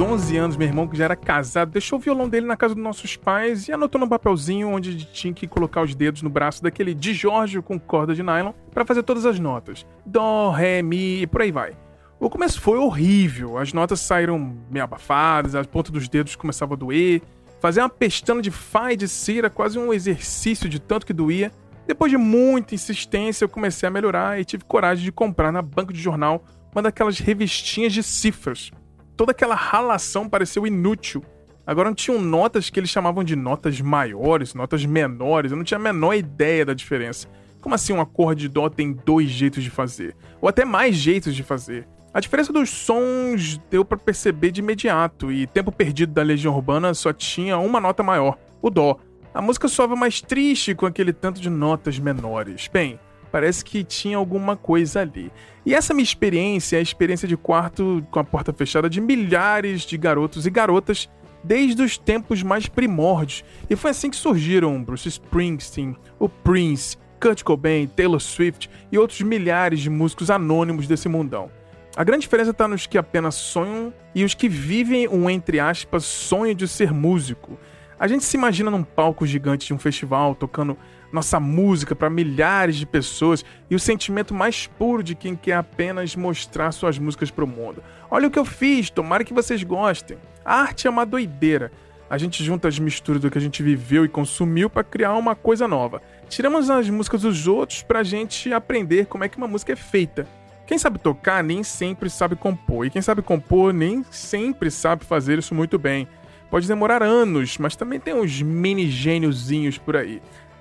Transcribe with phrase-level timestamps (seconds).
[0.00, 2.74] uns 11 anos, meu irmão, que já era casado, deixou o violão dele na casa
[2.74, 6.62] dos nossos pais e anotou num papelzinho onde tinha que colocar os dedos no braço
[6.62, 9.84] daquele de Jorge com corda de nylon para fazer todas as notas.
[10.06, 11.76] Dó, Ré, Mi e por aí vai.
[12.18, 16.76] O começo foi horrível, as notas saíram meio abafadas, a ponta dos dedos começava a
[16.76, 17.20] doer.
[17.60, 21.12] Fazer uma pestana de Fá e de Si era quase um exercício de tanto que
[21.12, 21.52] doía.
[21.86, 25.92] Depois de muita insistência, eu comecei a melhorar e tive coragem de comprar na banca
[25.92, 28.70] de jornal uma daquelas revistinhas de cifras.
[29.20, 31.22] Toda aquela ralação pareceu inútil.
[31.66, 35.76] Agora não tinham notas que eles chamavam de notas maiores, notas menores, eu não tinha
[35.76, 37.28] a menor ideia da diferença.
[37.60, 40.16] Como assim um acorde de dó tem dois jeitos de fazer?
[40.40, 41.86] Ou até mais jeitos de fazer?
[42.14, 46.94] A diferença dos sons deu para perceber de imediato, e Tempo Perdido da Legião Urbana
[46.94, 48.96] só tinha uma nota maior, o dó.
[49.34, 52.70] A música soava mais triste com aquele tanto de notas menores.
[52.72, 52.98] Bem,
[53.30, 55.30] Parece que tinha alguma coisa ali.
[55.64, 59.82] E essa minha experiência é a experiência de quarto com a porta fechada de milhares
[59.82, 61.08] de garotos e garotas
[61.42, 63.44] desde os tempos mais primórdios.
[63.68, 69.20] E foi assim que surgiram Bruce Springsteen, o Prince, Kurt Cobain, Taylor Swift e outros
[69.20, 71.50] milhares de músicos anônimos desse mundão.
[71.96, 76.04] A grande diferença está nos que apenas sonham e os que vivem um, entre aspas,
[76.04, 77.58] sonho de ser músico.
[77.98, 80.78] A gente se imagina num palco gigante de um festival tocando
[81.12, 86.14] nossa música para milhares de pessoas e o sentimento mais puro de quem quer apenas
[86.14, 87.82] mostrar suas músicas para o mundo.
[88.10, 90.18] Olha o que eu fiz, tomara que vocês gostem.
[90.44, 91.72] A arte é uma doideira.
[92.08, 95.36] A gente junta as misturas do que a gente viveu e consumiu para criar uma
[95.36, 96.02] coisa nova.
[96.28, 99.76] Tiramos as músicas dos outros para a gente aprender como é que uma música é
[99.76, 100.26] feita.
[100.66, 105.38] Quem sabe tocar nem sempre sabe compor, e quem sabe compor nem sempre sabe fazer
[105.38, 106.06] isso muito bem.
[106.50, 110.20] Pode demorar anos, mas também tem uns mini gêniozinhos por aí.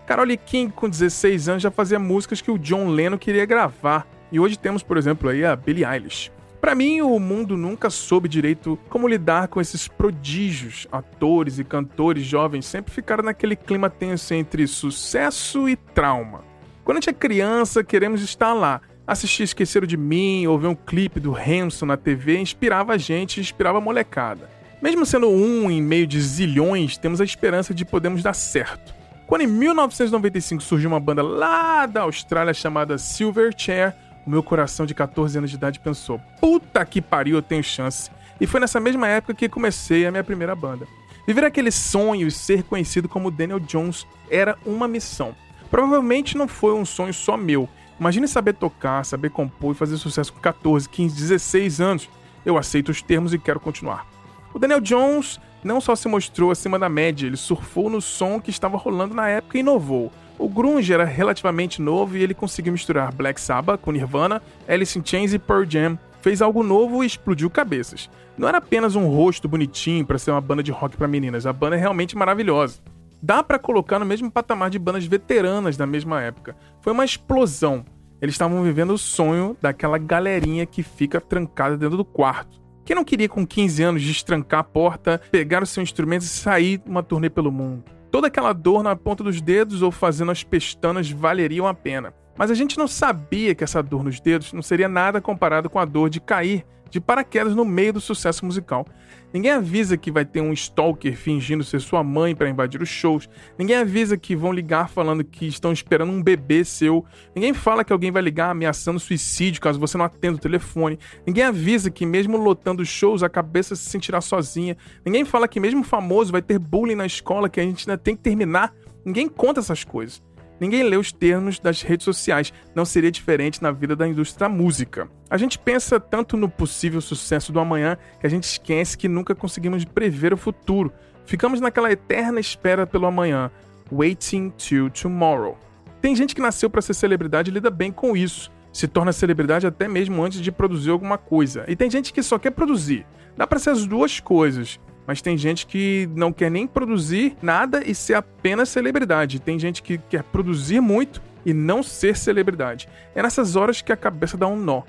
[0.09, 4.07] Carole King, com 16 anos, já fazia músicas que o John Lennon queria gravar.
[4.31, 6.31] E hoje temos, por exemplo, aí a Billie Eilish.
[6.59, 10.87] Para mim, o mundo nunca soube direito como lidar com esses prodígios.
[10.91, 16.43] Atores e cantores jovens sempre ficaram naquele clima tenso entre sucesso e trauma.
[16.83, 18.81] Quando a gente é criança, queremos estar lá.
[19.05, 23.39] Assistir Esqueceram de Mim ou ver um clipe do Hanson na TV inspirava a gente,
[23.39, 24.49] inspirava a molecada.
[24.81, 28.97] Mesmo sendo um em meio de zilhões, temos a esperança de podermos dar certo.
[29.29, 33.93] Quando em 1995 surgiu uma banda lá da Austrália chamada Silverchair,
[34.25, 38.09] o meu coração de 14 anos de idade pensou: puta que pariu, eu tenho chance.
[38.41, 40.87] E foi nessa mesma época que comecei a minha primeira banda.
[41.27, 45.35] Viver aquele sonho e ser conhecido como Daniel Jones era uma missão.
[45.69, 47.69] Provavelmente não foi um sonho só meu.
[47.99, 52.09] Imagine saber tocar, saber compor e fazer sucesso com 14, 15, 16 anos.
[52.43, 54.07] Eu aceito os termos e quero continuar.
[54.55, 58.49] O Daniel Jones não só se mostrou acima da média, ele surfou no som que
[58.49, 60.11] estava rolando na época e inovou.
[60.37, 65.03] O grunge era relativamente novo e ele conseguiu misturar Black Sabbath com Nirvana, Alice in
[65.03, 65.99] Chains e Pearl Jam.
[66.21, 68.09] Fez algo novo e explodiu cabeças.
[68.37, 71.51] Não era apenas um rosto bonitinho para ser uma banda de rock para meninas, a
[71.51, 72.79] banda é realmente maravilhosa.
[73.21, 76.55] Dá para colocar no mesmo patamar de bandas veteranas da mesma época.
[76.81, 77.83] Foi uma explosão.
[78.21, 82.58] Eles estavam vivendo o sonho daquela galerinha que fica trancada dentro do quarto.
[82.89, 86.81] Quem não queria com 15 anos destrancar a porta, pegar o seu instrumento e sair
[86.87, 87.83] uma turnê pelo mundo?
[88.09, 92.11] Toda aquela dor na ponta dos dedos ou fazendo as pestanas valeriam a pena.
[92.35, 95.77] Mas a gente não sabia que essa dor nos dedos não seria nada comparado com
[95.77, 98.85] a dor de cair de paraquedas no meio do sucesso musical.
[99.31, 103.29] Ninguém avisa que vai ter um stalker fingindo ser sua mãe para invadir os shows.
[103.57, 107.05] Ninguém avisa que vão ligar falando que estão esperando um bebê seu.
[107.35, 110.97] Ninguém fala que alguém vai ligar ameaçando suicídio caso você não atenda o telefone.
[111.27, 114.75] Ninguém avisa que mesmo lotando shows a cabeça se sentirá sozinha.
[115.05, 118.15] Ninguém fala que mesmo famoso vai ter bullying na escola que a gente ainda tem
[118.15, 118.73] que terminar.
[119.05, 120.21] Ninguém conta essas coisas.
[120.59, 124.53] Ninguém lê os termos das redes sociais, não seria diferente na vida da indústria da
[124.53, 125.09] música.
[125.29, 129.33] A gente pensa tanto no possível sucesso do amanhã que a gente esquece que nunca
[129.33, 130.91] conseguimos prever o futuro.
[131.25, 133.49] Ficamos naquela eterna espera pelo amanhã,
[133.91, 135.57] waiting till tomorrow.
[136.01, 138.51] Tem gente que nasceu para ser celebridade e lida bem com isso.
[138.71, 141.65] Se torna celebridade até mesmo antes de produzir alguma coisa.
[141.67, 143.05] E tem gente que só quer produzir.
[143.35, 144.79] Dá para ser as duas coisas.
[145.09, 149.39] Mas tem gente que não quer nem produzir nada e ser apenas celebridade.
[149.39, 152.87] Tem gente que quer produzir muito e não ser celebridade.
[153.15, 154.83] É nessas horas que a cabeça dá um nó.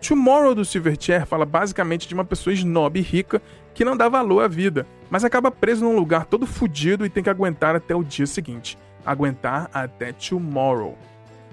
[0.00, 3.42] Tomorrow do Silverchair fala basicamente de uma pessoa snob e rica
[3.74, 7.24] que não dá valor à vida, mas acaba preso num lugar todo fodido e tem
[7.24, 8.78] que aguentar até o dia seguinte.
[9.04, 10.96] Aguentar até tomorrow.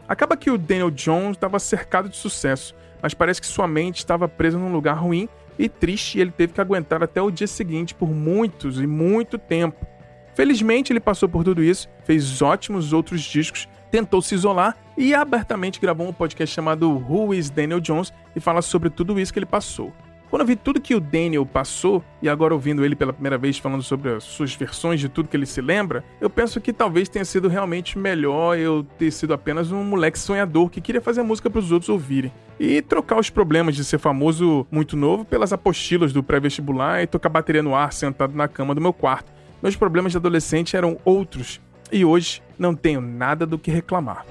[0.07, 4.27] Acaba que o Daniel Jones estava cercado de sucesso, mas parece que sua mente estava
[4.27, 5.27] presa num lugar ruim
[5.61, 9.85] e triste ele teve que aguentar até o dia seguinte por muitos e muito tempo.
[10.33, 15.79] Felizmente ele passou por tudo isso, fez ótimos outros discos, tentou se isolar e abertamente
[15.79, 19.45] gravou um podcast chamado Who is Daniel Jones e fala sobre tudo isso que ele
[19.45, 19.93] passou.
[20.31, 23.57] Quando eu vi tudo que o Daniel passou, e agora ouvindo ele pela primeira vez
[23.57, 27.09] falando sobre as suas versões de tudo que ele se lembra, eu penso que talvez
[27.09, 31.49] tenha sido realmente melhor eu ter sido apenas um moleque sonhador que queria fazer música
[31.49, 32.31] para os outros ouvirem.
[32.63, 37.27] E trocar os problemas de ser famoso muito novo pelas apostilas do pré-vestibular e tocar
[37.27, 39.31] bateria no ar sentado na cama do meu quarto.
[39.63, 41.59] Meus problemas de adolescente eram outros,
[41.91, 44.27] e hoje não tenho nada do que reclamar.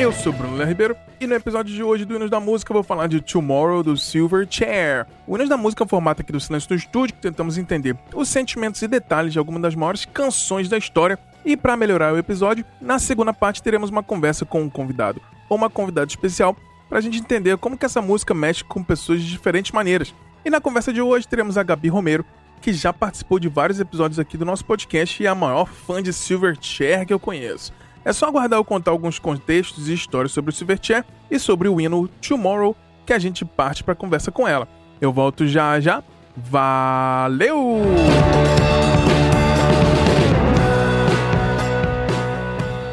[0.00, 2.74] Eu sou Bruno Léo Ribeiro e no episódio de hoje do Hinos da Música eu
[2.74, 5.06] vou falar de Tomorrow do Silver Chair.
[5.26, 7.94] O Hinos da Música é um formato aqui do Silêncio do Estúdio que tentamos entender
[8.14, 11.18] os sentimentos e detalhes de algumas das maiores canções da história.
[11.44, 15.20] E para melhorar o episódio, na segunda parte teremos uma conversa com um convidado
[15.50, 16.56] ou uma convidada especial
[16.88, 20.14] para a gente entender como que essa música mexe com pessoas de diferentes maneiras.
[20.42, 22.24] E na conversa de hoje teremos a Gabi Romero,
[22.62, 26.02] que já participou de vários episódios aqui do nosso podcast e é a maior fã
[26.02, 27.70] de Silverchair que eu conheço.
[28.04, 31.80] É só aguardar eu contar alguns contextos e histórias sobre o Silverchair e sobre o
[31.80, 32.74] hino Tomorrow
[33.04, 34.66] que a gente parte para conversa com ela.
[35.00, 36.02] Eu volto já já.
[36.36, 37.82] Valeu!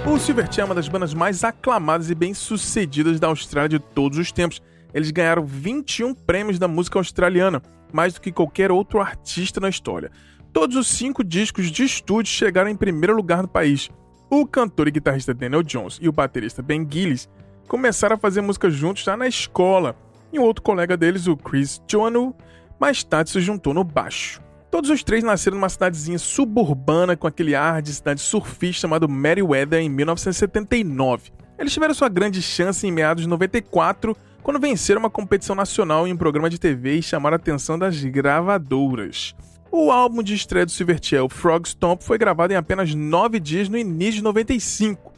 [0.06, 4.32] O Silverchair é uma das bandas mais aclamadas e bem-sucedidas da Austrália de todos os
[4.32, 4.62] tempos.
[4.94, 7.62] Eles ganharam 21 prêmios da música australiana,
[7.94, 10.12] mais do que qualquer outro artista na história.
[10.52, 13.90] Todos os cinco discos de estúdio chegaram em primeiro lugar no país.
[14.30, 17.30] O cantor e guitarrista Daniel Jones e o baterista Ben Gillis
[17.68, 19.96] começaram a fazer música juntos já na escola,
[20.34, 22.36] e um outro colega deles, o Chris Joanu,
[22.78, 24.42] mais tarde se juntou no baixo.
[24.70, 29.80] Todos os três nasceram numa cidadezinha suburbana com aquele ar de cidade surfista chamado Meriwether
[29.80, 31.32] em 1979.
[31.58, 36.14] Eles tiveram sua grande chance em meados de 94, quando venceram uma competição nacional em
[36.14, 39.34] um programa de TV e chamaram a atenção das gravadoras.
[39.72, 43.78] O álbum de estreia do Silverchair, Frog Stomp, foi gravado em apenas nove dias no
[43.78, 45.14] início de 95.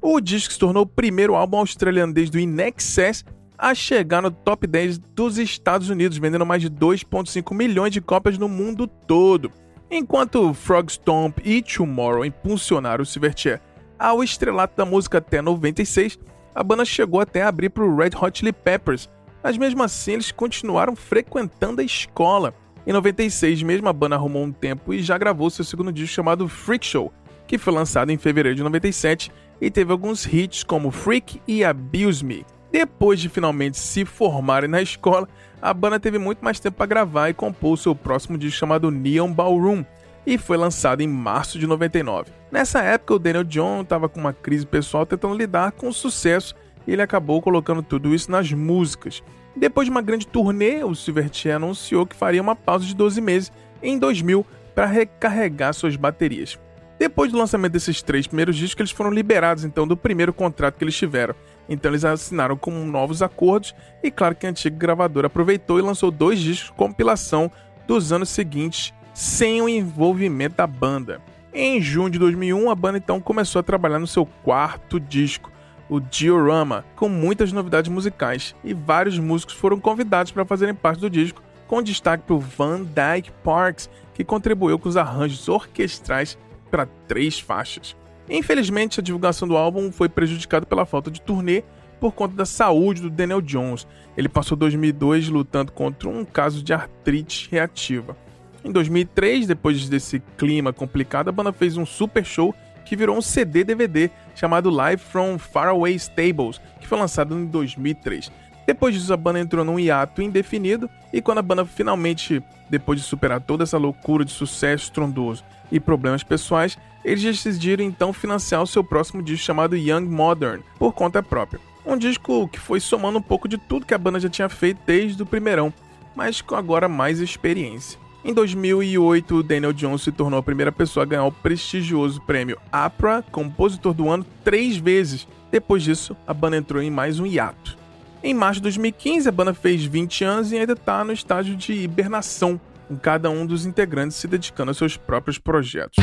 [0.00, 3.24] O disco se tornou o primeiro álbum australiano desde o In Excess
[3.56, 8.36] a chegar no top 10 dos Estados Unidos, vendendo mais de 2,5 milhões de cópias
[8.36, 9.50] no mundo todo.
[9.90, 13.60] Enquanto Frog Stomp e Tomorrow impulsionaram o Silverchair
[13.98, 16.18] ao estrelato da música até 96,
[16.54, 19.08] a banda chegou até a abrir para o Red Hot Chili Peppers,
[19.42, 22.54] mas mesmo assim eles continuaram frequentando a escola.
[22.86, 26.48] Em 96, mesmo a banda arrumou um tempo e já gravou seu segundo disco chamado
[26.48, 27.12] Freak Show,
[27.46, 32.24] que foi lançado em fevereiro de 97 e teve alguns hits como Freak e Abuse
[32.24, 32.44] Me.
[32.70, 35.28] Depois de finalmente se formarem na escola,
[35.62, 39.32] a banda teve muito mais tempo para gravar e compor seu próximo disco chamado Neon
[39.32, 39.84] Ballroom,
[40.26, 42.32] e foi lançado em março de 99.
[42.50, 46.54] Nessa época, o Daniel John estava com uma crise pessoal tentando lidar com o sucesso
[46.86, 49.22] e ele acabou colocando tudo isso nas músicas.
[49.56, 53.52] Depois de uma grande turnê, o Silverchair anunciou que faria uma pausa de 12 meses
[53.82, 56.58] em 2000 para recarregar suas baterias.
[56.98, 60.84] Depois do lançamento desses três primeiros discos, eles foram liberados então do primeiro contrato que
[60.84, 61.34] eles tiveram.
[61.68, 66.10] Então eles assinaram com novos acordos e claro que a antiga gravadora aproveitou e lançou
[66.10, 67.50] dois discos de compilação
[67.86, 71.20] dos anos seguintes sem o envolvimento da banda.
[71.52, 75.52] Em junho de 2001, a banda então começou a trabalhar no seu quarto disco,
[75.88, 81.10] o Diorama, com muitas novidades musicais, e vários músicos foram convidados para fazerem parte do
[81.10, 86.38] disco, com destaque para o Van Dyke Parks, que contribuiu com os arranjos orquestrais
[86.70, 87.96] para três faixas.
[88.28, 91.62] Infelizmente, a divulgação do álbum foi prejudicada pela falta de turnê
[92.00, 93.86] por conta da saúde do Daniel Jones.
[94.16, 98.16] Ele passou 2002 lutando contra um caso de artrite reativa.
[98.64, 103.22] Em 2003, depois desse clima complicado, a banda fez um super show que virou um
[103.22, 108.30] CD-DVD chamado Live from Faraway Stables, que foi lançado em 2003.
[108.66, 113.06] Depois disso, a banda entrou num hiato indefinido, e quando a banda finalmente, depois de
[113.06, 118.66] superar toda essa loucura de sucesso estrondoso e problemas pessoais, eles decidiram então financiar o
[118.66, 121.60] seu próximo disco chamado Young Modern, por conta própria.
[121.84, 124.80] Um disco que foi somando um pouco de tudo que a banda já tinha feito
[124.86, 125.72] desde o primeirão,
[126.16, 128.03] mas com agora mais experiência.
[128.26, 133.22] Em 2008, Daniel Jones se tornou a primeira pessoa a ganhar o prestigioso prêmio APRA
[133.30, 135.28] Compositor do Ano três vezes.
[135.52, 137.76] Depois disso, a banda entrou em mais um hiato.
[138.22, 141.74] Em março de 2015, a banda fez 20 anos e ainda está no estágio de
[141.74, 146.02] hibernação, com cada um dos integrantes se dedicando a seus próprios projetos.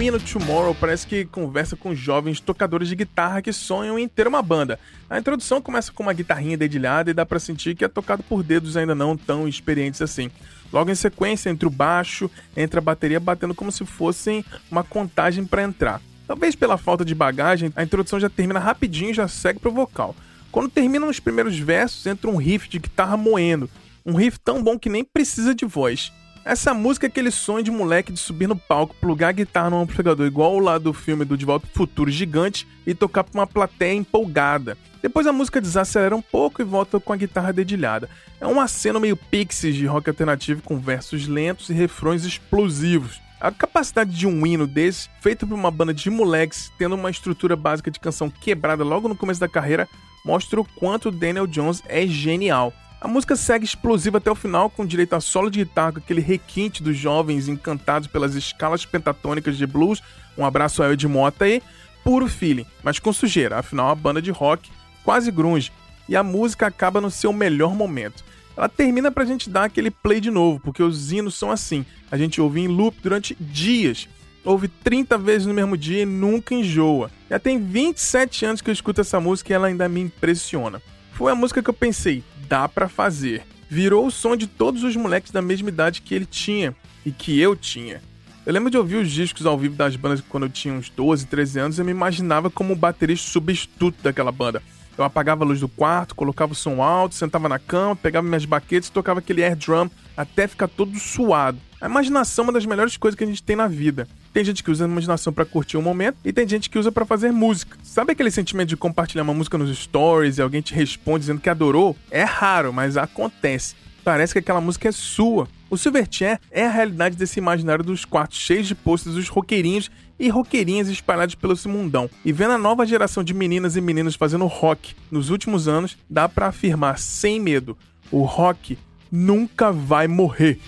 [0.00, 4.26] O hino Tomorrow parece que conversa com jovens tocadores de guitarra que sonham em ter
[4.26, 4.80] uma banda.
[5.10, 8.42] A introdução começa com uma guitarrinha dedilhada e dá para sentir que é tocado por
[8.42, 10.30] dedos ainda não tão experientes assim.
[10.72, 15.44] Logo em sequência, entre o baixo, entra a bateria batendo como se fossem uma contagem
[15.44, 16.00] para entrar.
[16.26, 20.16] Talvez pela falta de bagagem, a introdução já termina rapidinho e já segue pro vocal.
[20.50, 23.68] Quando terminam os primeiros versos, entra um riff de guitarra moendo.
[24.06, 26.10] Um riff tão bom que nem precisa de voz.
[26.42, 29.80] Essa música é aquele sonho de moleque de subir no palco, plugar a guitarra no
[29.80, 33.46] amplificador, igual lá do filme do De Volta pro Futuro Gigante, e tocar pra uma
[33.46, 34.76] plateia empolgada.
[35.02, 38.08] Depois a música desacelera um pouco e volta com a guitarra dedilhada.
[38.40, 43.20] É uma cena meio pixies de rock alternativo com versos lentos e refrões explosivos.
[43.38, 47.54] A capacidade de um hino desse, feito por uma banda de moleques, tendo uma estrutura
[47.54, 49.88] básica de canção quebrada logo no começo da carreira,
[50.24, 52.72] mostra o quanto Daniel Jones é genial.
[53.00, 56.82] A música segue explosiva até o final, com direito a solo de guitarra aquele requinte
[56.82, 60.02] dos jovens encantados pelas escalas pentatônicas de blues.
[60.36, 61.62] Um abraço a Ed Mota e
[62.04, 64.70] puro feeling, mas com sujeira, afinal a banda de rock
[65.02, 65.72] quase grunge.
[66.06, 68.22] E a música acaba no seu melhor momento.
[68.54, 71.86] Ela termina pra gente dar aquele play de novo, porque os hinos são assim.
[72.10, 74.08] A gente ouve em loop durante dias.
[74.44, 77.10] Ouve 30 vezes no mesmo dia e nunca enjoa.
[77.30, 80.82] Já tem 27 anos que eu escuto essa música e ela ainda me impressiona.
[81.20, 83.42] Foi a música que eu pensei, dá para fazer.
[83.68, 86.74] Virou o som de todos os moleques da mesma idade que ele tinha
[87.04, 88.00] e que eu tinha.
[88.46, 91.26] Eu lembro de ouvir os discos ao vivo das bandas quando eu tinha uns 12,
[91.26, 94.62] 13 anos e eu me imaginava como o baterista substituto daquela banda.
[95.00, 98.44] Eu apagava a luz do quarto, colocava o som alto, sentava na cama, pegava minhas
[98.44, 101.58] baquetes e tocava aquele air drum até ficar todo suado.
[101.80, 104.06] A imaginação é uma das melhores coisas que a gente tem na vida.
[104.30, 106.92] Tem gente que usa a imaginação para curtir o momento e tem gente que usa
[106.92, 107.78] para fazer música.
[107.82, 111.48] Sabe aquele sentimento de compartilhar uma música nos stories e alguém te responde dizendo que
[111.48, 111.96] adorou?
[112.10, 113.74] É raro, mas acontece.
[114.04, 115.48] Parece que aquela música é sua.
[115.70, 120.28] O Silverchair é a realidade desse imaginário dos quartos cheios de posters dos roqueirinhos e
[120.28, 122.10] roqueirinhas espalhados pelo esse mundão.
[122.24, 126.28] E vendo a nova geração de meninas e meninos fazendo rock nos últimos anos, dá
[126.28, 127.78] para afirmar sem medo:
[128.10, 128.76] o rock
[129.12, 130.58] nunca vai morrer.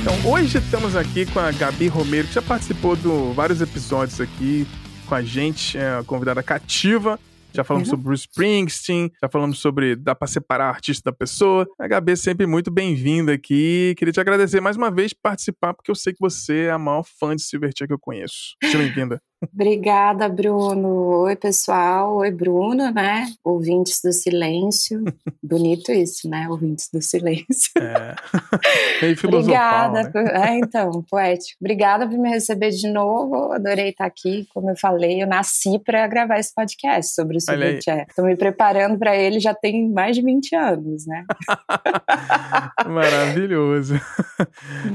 [0.00, 4.66] Então, hoje estamos aqui com a Gabi Romero, que já participou de vários episódios aqui
[5.06, 7.20] com a gente, é convidada cativa
[7.56, 7.92] já falamos uhum.
[7.92, 11.66] sobre Bruce Springsteen, já falamos sobre dá pra separar artista da pessoa.
[11.78, 13.94] A Gabi é sempre muito bem-vinda aqui.
[13.96, 16.78] Queria te agradecer mais uma vez por participar, porque eu sei que você é a
[16.78, 18.56] maior fã de Silverchair que eu conheço.
[18.62, 19.20] Seja bem-vinda.
[19.52, 21.24] Obrigada, Bruno.
[21.24, 22.16] Oi, pessoal.
[22.16, 23.26] Oi, Bruno, né?
[23.44, 25.04] Ouvintes do silêncio.
[25.42, 26.48] Bonito isso, né?
[26.48, 27.70] Ouvintes do silêncio.
[27.78, 28.14] É.
[29.02, 30.04] Meio Obrigada.
[30.04, 30.10] Né?
[30.10, 30.26] Por...
[30.26, 31.58] É, então, poético.
[31.60, 33.52] Obrigada por me receber de novo.
[33.52, 34.46] Adorei estar aqui.
[34.54, 38.06] Como eu falei, eu nasci para gravar esse podcast sobre o Silverchair.
[38.08, 41.24] Estou me preparando para ele já tem mais de 20 anos, né?
[42.88, 44.00] Maravilhoso.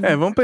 [0.02, 0.34] É, vamos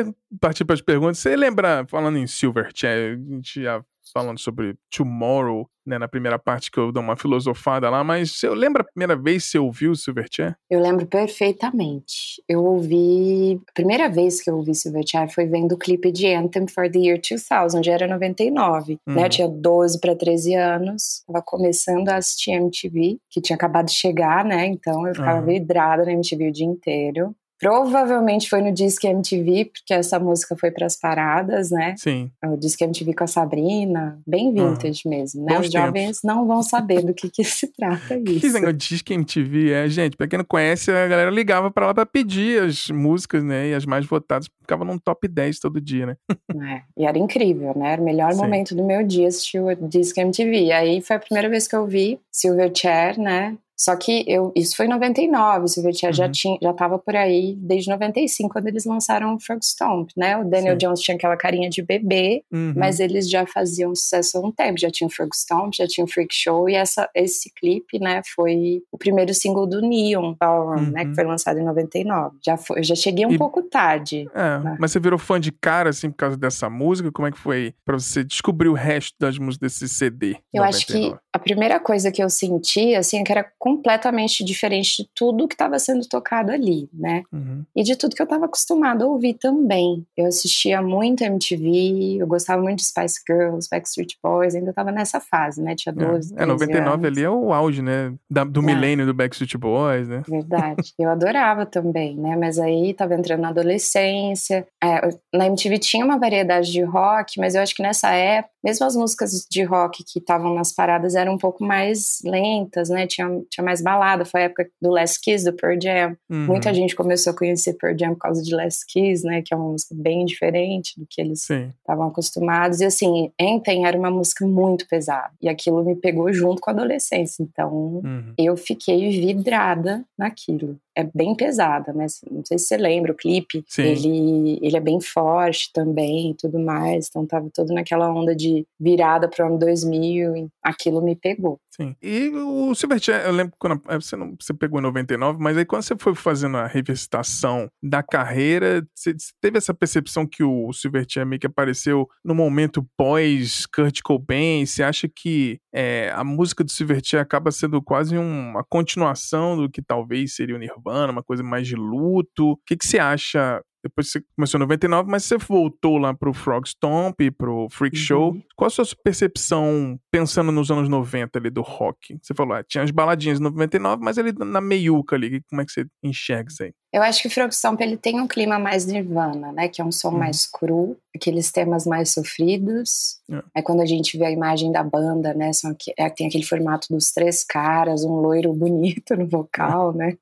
[0.41, 1.19] partir para as perguntas.
[1.19, 6.71] Você lembra, falando em Silverchair, a gente já falando sobre Tomorrow, né, na primeira parte
[6.71, 9.95] que eu dou uma filosofada lá, mas você lembra a primeira vez que você ouviu
[9.95, 10.55] Silverchair?
[10.71, 12.43] Eu lembro perfeitamente.
[12.47, 16.69] Eu ouvi, a primeira vez que eu ouvi Silverchair foi vendo o clipe de Anthem
[16.69, 19.15] for the Year 2000, já era 99, uhum.
[19.15, 23.87] né, eu tinha 12 para 13 anos, tava começando a assistir MTV, que tinha acabado
[23.87, 25.47] de chegar, né, então eu ficava uhum.
[25.47, 27.35] vidrada na MTV o dia inteiro.
[27.59, 31.95] Provavelmente foi no Disque MTV, porque essa música foi para as paradas, né?
[31.99, 32.31] Sim.
[32.45, 35.11] O Disque MTV com a Sabrina, bem vintage uhum.
[35.11, 35.57] mesmo, né?
[35.57, 38.57] Bons Os jovens não vão saber do que, que se trata isso.
[38.59, 42.07] O Disque MTV é, gente, pra quem não conhece, a galera ligava para lá para
[42.07, 43.69] pedir as músicas, né?
[43.69, 46.17] E as mais votadas ficava num top 10 todo dia, né?
[46.59, 47.93] É, e era incrível, né?
[47.93, 48.41] Era o melhor Sim.
[48.41, 50.65] momento do meu dia assistir o Disque MTV.
[50.65, 53.57] E aí foi a primeira vez que eu vi Silverchair, né?
[53.79, 56.17] Só que eu, isso foi em 99, o Silverchair uhum.
[56.17, 60.37] já tinha, já estava por aí desde 95, quando eles lançaram o Frog Stomp, né?
[60.37, 60.79] O Daniel Sim.
[60.79, 62.75] Jones tinha aquela carinha de bebê, uhum.
[62.77, 66.05] mas eles já faziam sucesso há um tempo, já tinha o Frog Stomp, já tinha
[66.05, 70.87] o Freak Show, e essa, esse clipe, né, foi o primeiro single do Neon Ballroom,
[70.87, 70.91] uhum.
[70.91, 71.15] né, que uhum.
[71.15, 72.37] foi lançado em 99.
[72.45, 74.27] Já foi, eu já cheguei um e, pouco tarde.
[74.35, 74.77] É, né?
[74.81, 77.13] mas você virou fã de cara, assim, por causa dessa música?
[77.13, 80.37] Como é que foi para você descobrir o resto das músicas desse CD?
[80.53, 80.69] Eu 99?
[80.69, 85.09] acho que a primeira coisa que eu senti, assim, é que era completamente diferente de
[85.15, 87.23] tudo que estava sendo tocado ali, né?
[87.33, 87.65] Uhum.
[87.75, 90.05] E de tudo que eu estava acostumado a ouvir também.
[90.17, 95.21] Eu assistia muito MTV, eu gostava muito de Spice Girls, Backstreet Boys, ainda estava nessa
[95.21, 95.77] fase, né?
[95.77, 97.07] Tinha 12, É, é 99 anos.
[97.07, 98.13] ali é o auge, né?
[98.29, 98.63] Da, do é.
[98.65, 100.23] milênio do Backstreet Boys, né?
[100.29, 100.93] Verdade.
[100.99, 102.37] eu adorava também, né?
[102.37, 104.67] Mas aí tava entrando na adolescência.
[104.83, 108.87] É, na MTV tinha uma variedade de rock, mas eu acho que nessa época, mesmo
[108.87, 113.07] as músicas de rock que estavam nas paradas eram um pouco mais lentas, né?
[113.07, 114.25] Tinha, tinha mais balada.
[114.25, 116.17] Foi a época do Last Kiss, do Pearl Jam.
[116.29, 116.47] Uhum.
[116.47, 119.43] Muita gente começou a conhecer Pearl Jam por causa de Last Kiss, né?
[119.43, 122.81] Que é uma música bem diferente do que eles estavam acostumados.
[122.81, 125.33] E assim, Enten era uma música muito pesada.
[125.41, 127.43] E aquilo me pegou junto com a adolescência.
[127.43, 127.73] Então,
[128.05, 128.35] uhum.
[128.37, 132.07] eu fiquei vidrada naquilo é bem pesada, né?
[132.29, 133.65] Não sei se você lembra o clipe.
[133.79, 137.07] Ele, ele é bem forte também e tudo mais.
[137.09, 141.59] Então tava todo naquela onda de virada para o ano 2000, e aquilo me pegou.
[141.81, 141.95] Sim.
[142.03, 145.65] E o Silverchair, eu lembro quando é, você, não, você pegou em 99, mas aí
[145.65, 150.73] quando você foi fazendo a revisitação da carreira, você, você teve essa percepção que o
[150.73, 154.67] Silverchair meio que apareceu no momento pós Kurt Cobain?
[154.67, 159.81] Você acha que é, a música do Silverchair acaba sendo quase uma continuação do que
[159.81, 162.53] talvez seria o Nirvana, uma coisa mais de luto?
[162.53, 166.33] O que, que você acha depois você começou em 99, mas você voltou lá pro
[166.33, 168.03] Frog Stomp, pro Freak uhum.
[168.03, 168.43] Show.
[168.57, 172.19] Qual a sua percepção pensando nos anos 90 ali do rock?
[172.23, 175.65] Você falou, ah, tinha as baladinhas em 99, mas ele na meiuca ali, como é
[175.65, 176.73] que você enxerga isso aí?
[176.93, 179.69] Eu acho que o Frog Stomp ele tem um clima mais nirvana, né?
[179.69, 180.19] Que é um som uhum.
[180.19, 183.19] mais cru, aqueles temas mais sofridos.
[183.31, 183.61] É.
[183.61, 185.53] é quando a gente vê a imagem da banda, né?
[185.53, 190.17] São, é, tem aquele formato dos três caras, um loiro bonito no vocal, né?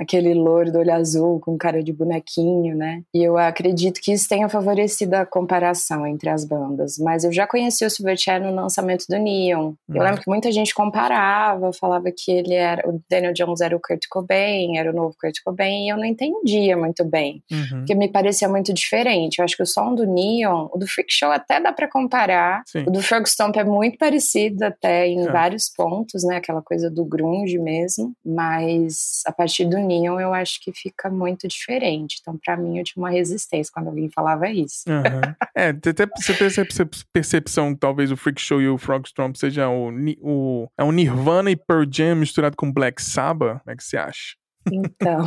[0.00, 3.02] Aquele loiro do olho azul com cara de bonequinho, né?
[3.14, 6.98] E eu acredito que isso tenha favorecido a comparação entre as bandas.
[6.98, 9.66] Mas eu já conheci o Silverchair no lançamento do Neon.
[9.66, 9.76] Uhum.
[9.94, 12.88] Eu lembro que muita gente comparava, falava que ele era.
[12.88, 16.07] O Daniel Jones era o Kurt Cobain, era o novo Kurt Cobain, e eu não
[16.08, 17.42] entendia muito bem.
[17.50, 17.78] Uhum.
[17.78, 19.38] Porque me parecia muito diferente.
[19.38, 22.62] Eu acho que o som do Neon, o do Freak Show até dá para comparar.
[22.66, 22.84] Sim.
[22.86, 25.30] O do Frog Stomp é muito parecido até em é.
[25.30, 26.36] vários pontos, né?
[26.36, 28.12] Aquela coisa do grunge mesmo.
[28.24, 32.18] Mas a partir do Neon eu acho que fica muito diferente.
[32.20, 34.84] Então, para mim, eu tinha uma resistência quando alguém falava isso.
[34.88, 35.34] Uhum.
[35.56, 36.66] é, até você tem essa
[37.12, 40.92] percepção que talvez o Freak Show e o Frog Stomp seja o, o, é um
[40.92, 43.60] Nirvana e Pearl Jam misturado com Black Sabbath?
[43.60, 44.36] Como é que você acha?
[44.72, 45.26] Então,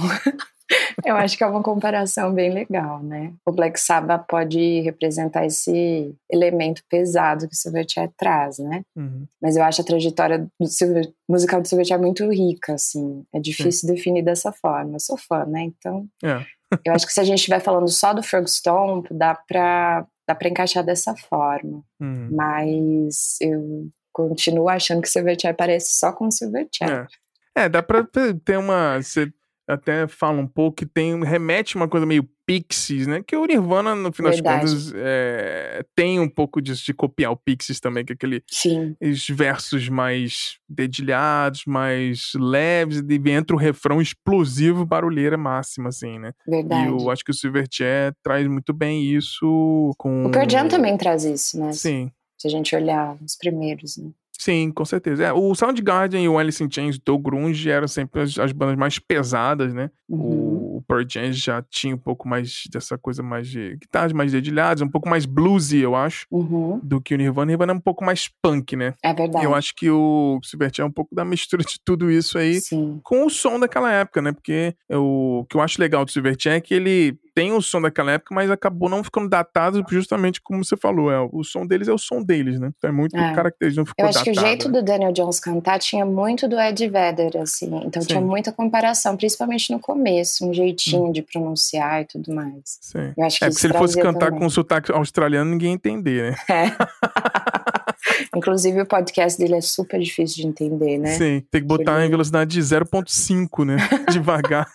[1.06, 3.34] Eu acho que é uma comparação bem legal, né?
[3.46, 8.84] O Black Sabbath pode representar esse elemento pesado que o Silverchair traz, né?
[8.96, 9.26] Uhum.
[9.42, 13.24] Mas eu acho a trajetória do Silver, musical do Silverchair muito rica, assim.
[13.34, 13.96] É difícil Sim.
[13.96, 14.96] definir dessa forma.
[14.96, 15.64] Eu sou fã, né?
[15.64, 16.46] Então, é.
[16.86, 20.50] eu acho que se a gente estiver falando só do Stomp, dá pra, dá pra
[20.50, 21.84] encaixar dessa forma.
[22.00, 22.30] Uhum.
[22.32, 26.92] Mas eu continuo achando que o Silverchair parece só com o Silverchair.
[26.92, 27.08] É.
[27.56, 28.08] é, dá pra
[28.44, 29.02] ter uma.
[29.02, 29.32] Você
[29.68, 33.24] até fala um pouco que tem remete uma coisa meio Pixies, né?
[33.26, 37.38] Que o Nirvana, no final das contas, é, tem um pouco disso de copiar o
[37.38, 38.94] Pixies também, que é aquele Sim.
[39.02, 46.34] os versos mais dedilhados, mais leves, e entra o refrão explosivo, barulheira máxima, assim, né?
[46.46, 46.90] Verdade.
[46.90, 50.26] E eu acho que o Silverchair traz muito bem isso com...
[50.26, 51.72] O Pearl Jam também traz isso, né?
[51.72, 52.12] Sim.
[52.38, 54.10] Se a gente olhar os primeiros, né?
[54.42, 55.26] Sim, com certeza.
[55.26, 58.76] É, o Soundgarden e o Alice in Chains do grunge eram sempre as, as bandas
[58.76, 59.92] mais pesadas, né?
[60.10, 60.78] Uhum.
[60.78, 64.82] O Pearl Jam já tinha um pouco mais dessa coisa mais de guitarras mais dedilhadas,
[64.82, 66.80] um pouco mais bluesy, eu acho, uhum.
[66.82, 67.44] do que o Nirvana.
[67.44, 68.96] O Nirvana é um pouco mais punk, né?
[69.04, 69.46] É verdade.
[69.46, 73.00] Eu acho que o Silverchair é um pouco da mistura de tudo isso aí Sim.
[73.04, 74.32] com o som daquela época, né?
[74.32, 78.12] Porque o que eu acho legal do Silverchair é que ele tem o som daquela
[78.12, 81.12] época, mas acabou não ficando datado justamente como você falou.
[81.12, 82.72] É, o som deles é o som deles, né?
[82.78, 83.34] Então é muito é.
[83.34, 84.80] característico, não ficou Eu acho datado, que o jeito né?
[84.80, 87.68] do Daniel Jones cantar tinha muito do Ed Vedder, assim.
[87.86, 88.08] Então Sim.
[88.10, 91.12] tinha muita comparação, principalmente no começo, um jeitinho hum.
[91.12, 92.78] de pronunciar e tudo mais.
[92.82, 93.14] Sim.
[93.18, 94.40] Eu acho que é, porque se ele fosse cantar também.
[94.40, 96.38] com sotaque australiano, ninguém ia entender, né?
[96.50, 96.72] É.
[98.36, 101.16] Inclusive, o podcast dele é super difícil de entender, né?
[101.16, 102.08] Sim, tem que botar ele...
[102.08, 103.78] em velocidade de 0.5, né?
[104.12, 104.68] Devagar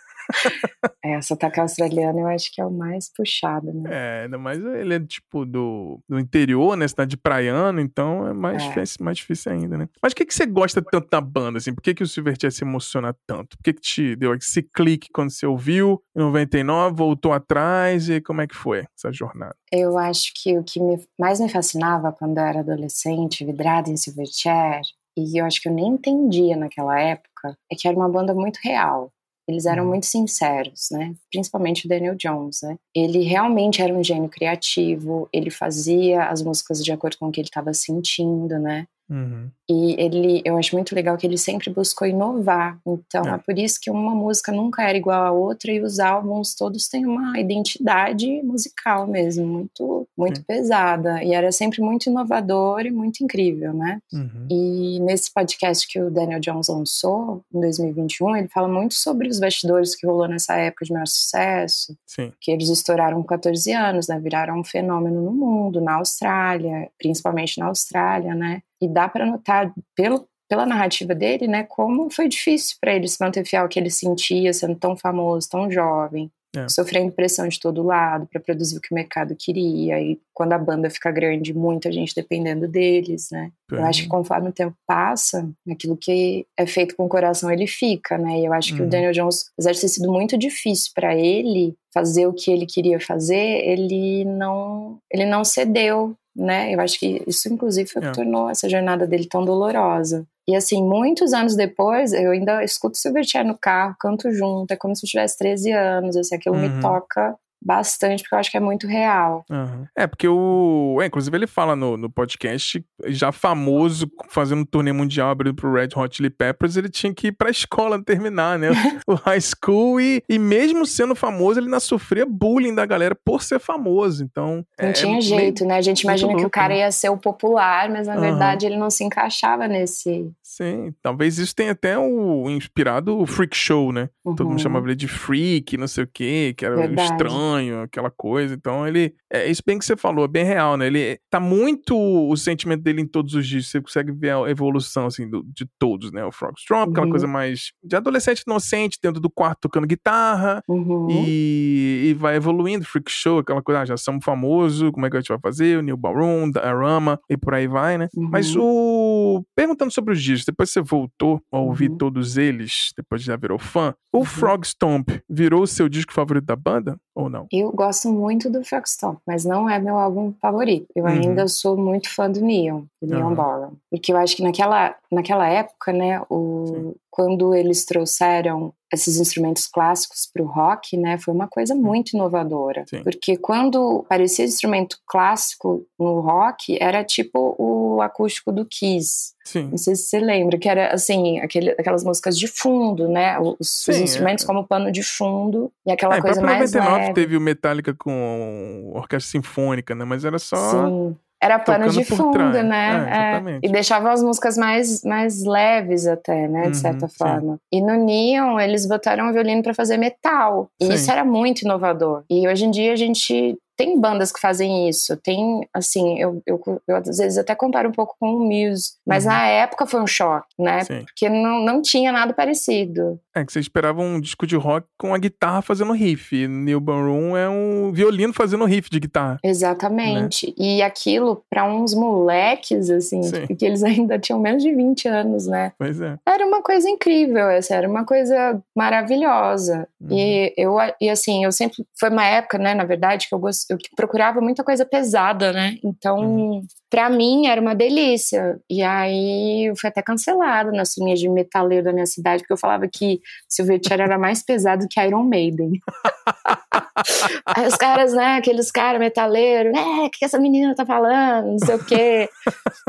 [1.04, 3.90] é, sotaque australiano eu acho que é o mais puxado, né?
[3.92, 6.86] É, ainda mais ele é tipo do, do interior, né?
[6.86, 8.68] Cidade de praiano, então é mais, é.
[8.68, 9.88] Difícil, mais difícil ainda, né?
[10.02, 11.74] Mas o que, que você gosta tanto da banda, assim?
[11.74, 13.56] Por que, que o Silverchair se emociona tanto?
[13.56, 18.20] Por que, que te deu esse clique quando você ouviu em 99, voltou atrás e
[18.20, 19.54] como é que foi essa jornada?
[19.70, 23.96] Eu acho que o que me, mais me fascinava quando eu era adolescente, vidrada em
[23.96, 24.82] Silverchair,
[25.16, 28.58] e eu acho que eu nem entendia naquela época, é que era uma banda muito
[28.62, 29.10] real.
[29.48, 29.90] Eles eram uhum.
[29.90, 31.14] muito sinceros, né?
[31.30, 32.76] Principalmente o Daniel Jones, né?
[32.94, 37.40] Ele realmente era um gênio criativo, ele fazia as músicas de acordo com o que
[37.40, 38.86] ele estava sentindo, né?
[39.08, 39.50] Uhum.
[39.68, 42.78] E ele, eu acho muito legal que ele sempre buscou inovar.
[42.86, 43.34] Então é.
[43.34, 43.38] é.
[43.38, 47.06] por isso que uma música nunca era igual a outra e os álbuns todos têm
[47.06, 51.22] uma identidade musical mesmo, muito, muito pesada.
[51.22, 54.00] E era sempre muito inovador e muito incrível, né?
[54.12, 54.46] Uhum.
[54.50, 59.40] E nesse podcast que o Daniel Jones lançou em 2021, ele fala muito sobre os
[59.40, 61.96] bastidores que rolou nessa época de maior sucesso.
[62.06, 62.32] Sim.
[62.40, 64.18] Que eles estouraram com 14 anos, né?
[64.20, 68.62] Viraram um fenômeno no mundo, na Austrália, principalmente na Austrália, né?
[68.80, 73.22] E dá para notar pelo, pela narrativa dele, né, como foi difícil para ele se
[73.22, 76.68] manter fiel ao que ele sentia, sendo tão famoso, tão jovem, é.
[76.68, 80.00] sofrendo pressão de todo lado para produzir o que o mercado queria.
[80.00, 83.50] E quando a banda fica grande, muita gente dependendo deles, né?
[83.70, 83.74] É.
[83.76, 87.66] Eu acho que conforme o tempo passa, aquilo que é feito com o coração ele
[87.66, 88.40] fica, né?
[88.40, 88.86] E eu acho que uhum.
[88.86, 92.66] o Daniel Jones, apesar de ter sido muito difícil para ele fazer o que ele
[92.66, 93.36] queria fazer,
[93.66, 96.74] ele não, ele não cedeu né?
[96.74, 98.12] Eu acho que isso, inclusive, foi o que é.
[98.12, 100.26] tornou essa jornada dele tão dolorosa.
[100.48, 104.94] E assim, muitos anos depois, eu ainda escuto Silverchair no carro, canto junto, é como
[104.94, 106.76] se eu tivesse 13 anos, assim, aquilo uhum.
[106.76, 107.36] me toca
[107.66, 109.44] bastante, porque eu acho que é muito real.
[109.50, 109.86] Uhum.
[109.96, 110.98] É, porque o.
[111.02, 115.72] É, inclusive, ele fala no, no podcast, já famoso, fazendo um turnê mundial, abrindo pro
[115.72, 118.68] Red Hot Chili Peppers, ele tinha que ir pra escola terminar, né?
[119.06, 123.42] o high school, e, e mesmo sendo famoso, ele ainda sofria bullying da galera por
[123.42, 124.22] ser famoso.
[124.22, 124.64] Então.
[124.80, 125.78] Não é, tinha jeito, meio, né?
[125.78, 126.80] A gente imagina louco, que o cara né?
[126.80, 128.20] ia ser o popular, mas na uhum.
[128.20, 130.30] verdade ele não se encaixava nesse.
[130.40, 134.08] Sim, talvez isso tenha até o inspirado o Freak Show, né?
[134.24, 134.36] Uhum.
[134.36, 134.62] Todo mundo uhum.
[134.62, 137.12] chamava ele de Freak, não sei o quê, que era verdade.
[137.12, 138.54] estranho sonho, aquela coisa.
[138.54, 139.14] Então ele.
[139.32, 140.86] É isso bem que você falou, é bem real, né?
[140.86, 143.66] Ele tá muito o sentimento dele em todos os dias.
[143.66, 146.24] Você consegue ver a evolução, assim, do, de todos, né?
[146.24, 147.10] O Frog Strong, aquela uhum.
[147.10, 150.62] coisa mais de adolescente inocente dentro do quarto tocando guitarra.
[150.68, 151.08] Uhum.
[151.10, 152.84] E, e, vai evoluindo.
[152.84, 155.78] Freak Show, aquela coisa, ah, já somos famosos, como é que a gente vai fazer?
[155.78, 158.08] O New Ballroom, a Rama, e por aí vai, né?
[158.14, 158.28] Uhum.
[158.30, 159.44] Mas o.
[159.54, 161.98] Perguntando sobre os discos, depois você voltou a ouvir uhum.
[161.98, 163.92] todos eles, depois já virou fã.
[164.12, 164.24] O uhum.
[164.24, 167.45] Frog Stomp virou o seu disco favorito da banda ou não?
[167.52, 170.86] Eu gosto muito do Frogstop, mas não é meu álbum favorito.
[170.94, 171.10] Eu uhum.
[171.10, 173.34] ainda sou muito fã do Neon, do Neon uhum.
[173.34, 173.72] Ballroom.
[173.90, 180.28] Porque eu acho que naquela, naquela época, né, o, quando eles trouxeram esses instrumentos clássicos
[180.30, 182.84] para o rock, né, foi uma coisa muito inovadora.
[182.86, 183.02] Sim.
[183.02, 189.34] Porque quando parecia instrumento clássico no rock, era tipo o acústico do Kiss.
[189.46, 189.68] Sim.
[189.70, 193.38] Não sei se você lembra, que era assim, aquele, aquelas músicas de fundo, né?
[193.40, 194.46] Os, Sim, os instrumentos é.
[194.46, 197.14] como pano de fundo e aquela é, coisa mais 99 leve.
[197.14, 200.04] teve o Metallica com orquestra sinfônica, né?
[200.04, 201.16] Mas era só Sim.
[201.46, 203.06] Era pano de fundo, né?
[203.08, 206.62] É, é, e deixava as músicas mais, mais leves até, né?
[206.62, 207.54] De uhum, certa forma.
[207.54, 207.60] Sim.
[207.72, 210.68] E no Neon, eles botaram o violino para fazer metal.
[210.80, 210.92] E sim.
[210.94, 212.24] isso era muito inovador.
[212.28, 215.16] E hoje em dia a gente tem bandas que fazem isso.
[215.18, 218.92] Tem, assim, eu, eu, eu, às vezes até comparo um pouco com o Muse.
[219.06, 219.30] Mas uhum.
[219.30, 220.84] na época foi um choque, né?
[220.84, 221.04] Sim.
[221.04, 223.20] Porque não, não tinha nada parecido.
[223.34, 226.48] É que você esperava um disco de rock com a guitarra fazendo riff.
[226.48, 229.38] Newborn Room é um violino fazendo riff de guitarra.
[229.44, 230.46] Exatamente.
[230.46, 230.54] Né?
[230.56, 233.20] E aquilo, para uns moleques, assim,
[233.58, 235.72] que eles ainda tinham menos de 20 anos, né?
[235.78, 236.16] Pois é.
[236.26, 239.86] Era uma coisa incrível, essa era uma coisa maravilhosa.
[240.00, 240.16] Uhum.
[240.16, 241.84] E eu, e assim, eu sempre.
[241.98, 245.76] Foi uma época, né, na verdade, que eu gost eu procurava muita coisa pesada, né?
[245.84, 246.62] Então, uhum.
[246.90, 248.58] para mim era uma delícia.
[248.70, 252.58] E aí eu fui até cancelada nas linhas de metaleiro da minha cidade, porque eu
[252.58, 255.72] falava que Silverchair era mais pesado que Iron Maiden.
[257.46, 261.58] aí os caras, né, aqueles caras metaleiros, é, o que essa menina tá falando, não
[261.58, 262.28] sei o quê.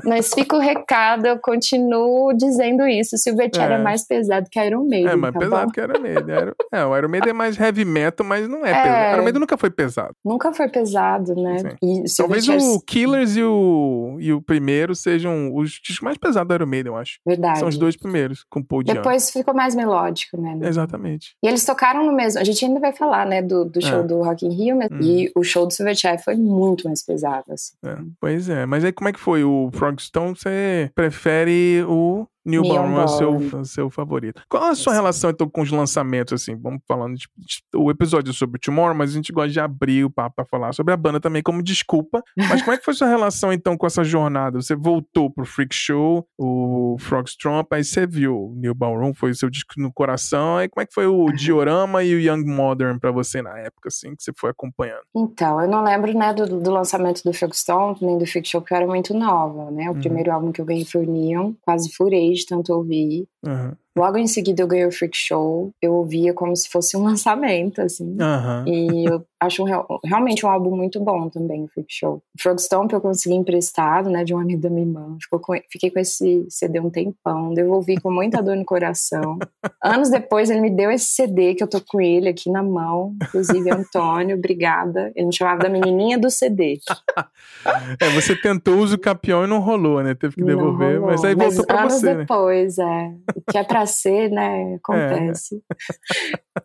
[0.04, 3.18] Mas fica o recado, eu continuo dizendo isso.
[3.18, 3.76] Silverchair é.
[3.76, 5.12] é mais pesado que Iron Maiden.
[5.12, 5.72] É mais tá pesado bom?
[5.72, 6.54] que Iron Maiden.
[6.72, 8.84] É, o Iron Maiden é mais heavy metal, mas não é, é.
[8.84, 9.14] pesado.
[9.14, 10.14] Iron Maiden nunca foi pesado.
[10.24, 11.76] Nunca foi pesado, né?
[11.82, 16.54] E Talvez o Killers e o, e o primeiro sejam os discos mais pesados do
[16.56, 17.20] Iron Maiden, eu acho.
[17.26, 17.60] Verdade.
[17.60, 20.58] São os dois primeiros, com Paul Depois ficou mais melódico, né?
[20.64, 21.36] Exatamente.
[21.44, 22.40] E eles tocaram no mesmo.
[22.40, 24.04] A gente ainda vai falar, né, do, do show é.
[24.04, 25.00] do Rock in Rio, mas, hum.
[25.02, 27.74] e o show do Silverchair foi muito mais pesado, assim.
[27.84, 27.98] É.
[28.20, 28.66] Pois é.
[28.66, 29.44] Mas aí como é que foi?
[29.44, 34.42] O Frogstone, você prefere o Newborn é o seu, seu favorito.
[34.48, 36.56] Qual a sua relação, então, com os lançamentos, assim?
[36.56, 40.10] Vamos falando de, de, o episódio sobre Tomorrow, mas a gente gosta de abrir o
[40.10, 42.24] papo pra falar sobre a banda também como desculpa.
[42.38, 44.62] Mas como é que foi sua relação, então, com essa jornada?
[44.62, 49.32] Você voltou pro Freak Show, o Frog Stromp, aí você viu o New Ballroom, foi
[49.32, 52.46] o seu disco no coração, aí como é que foi o Diorama e o Young
[52.46, 55.02] Modern pra você na época, assim, que você foi acompanhando?
[55.16, 58.62] Então, eu não lembro, né, do, do lançamento do Frog Stromp, nem do Freak Show,
[58.62, 59.90] porque eu era muito nova, né?
[59.90, 60.00] O uhum.
[60.00, 63.28] primeiro álbum que eu ganhei foi o Neon, quase furei tanto ouvir.
[63.46, 63.74] Uhum.
[63.98, 65.72] Logo em seguida eu ganhei o Freak Show.
[65.82, 68.16] Eu ouvia como se fosse um lançamento, assim.
[68.22, 68.68] Uhum.
[68.68, 72.16] E eu acho um, realmente um álbum muito bom também, o Freak Show.
[72.18, 75.18] O Frogstomp eu consegui emprestado, né, de um amigo da minha irmã.
[75.32, 79.40] Com, fiquei com esse CD um tempão, devolvi com muita dor no coração.
[79.84, 83.16] Anos depois ele me deu esse CD que eu tô com ele aqui na mão.
[83.24, 85.12] Inclusive, Antônio, obrigada.
[85.16, 86.80] Ele me chamava da menininha do CD.
[88.00, 90.14] é, você tentou uso capião e não rolou, né?
[90.14, 92.20] Teve que devolver, mas aí voltou mas pra anos você, né?
[92.20, 93.18] depois, né?
[93.36, 93.37] é.
[93.50, 94.76] Que é pra ser, né?
[94.76, 95.62] Acontece.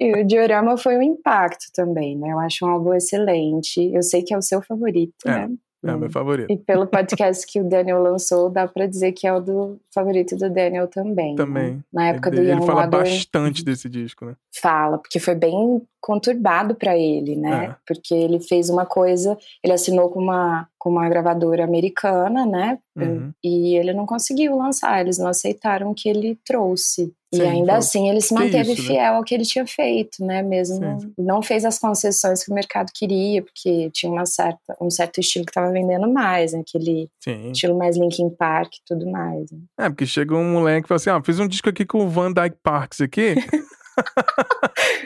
[0.01, 0.05] É.
[0.05, 2.33] E o Diorama foi um impacto também, né?
[2.33, 3.93] Eu acho um álbum excelente.
[3.93, 5.49] Eu sei que é o seu favorito, é.
[5.49, 5.55] né?
[5.85, 6.51] É o meu favorito.
[6.51, 10.37] E pelo podcast que o Daniel lançou, dá pra dizer que é o do favorito
[10.37, 11.33] do Daniel também.
[11.33, 11.37] Né?
[11.37, 11.73] Também.
[11.75, 11.81] Né?
[11.93, 14.37] Na época ele, do Young Ele fala bastante desse disco, né?
[14.61, 17.65] Fala, porque foi bem conturbado para ele, né?
[17.65, 17.77] É.
[17.87, 22.79] Porque ele fez uma coisa, ele assinou com uma, com uma gravadora americana, né?
[22.97, 23.33] Uhum.
[23.43, 27.13] E ele não conseguiu lançar, eles não aceitaram que ele trouxe.
[27.33, 29.45] E Sim, ainda falou, assim ele se "Que manteve isso, né?" fiel ao que ele
[29.45, 30.43] tinha feito, né?
[30.43, 34.91] Mesmo Sim, não fez as concessões que o mercado queria, porque tinha uma certa, um
[34.91, 36.61] certo estilo que estava vendendo mais, né?
[36.61, 37.51] aquele Sim.
[37.53, 39.51] estilo mais Linkin Park e tudo mais.
[39.51, 39.59] né?
[39.81, 42.09] É, porque chega um moleque e fala assim: ó, fiz um disco aqui com o
[42.09, 43.35] Van Dyke Parks aqui.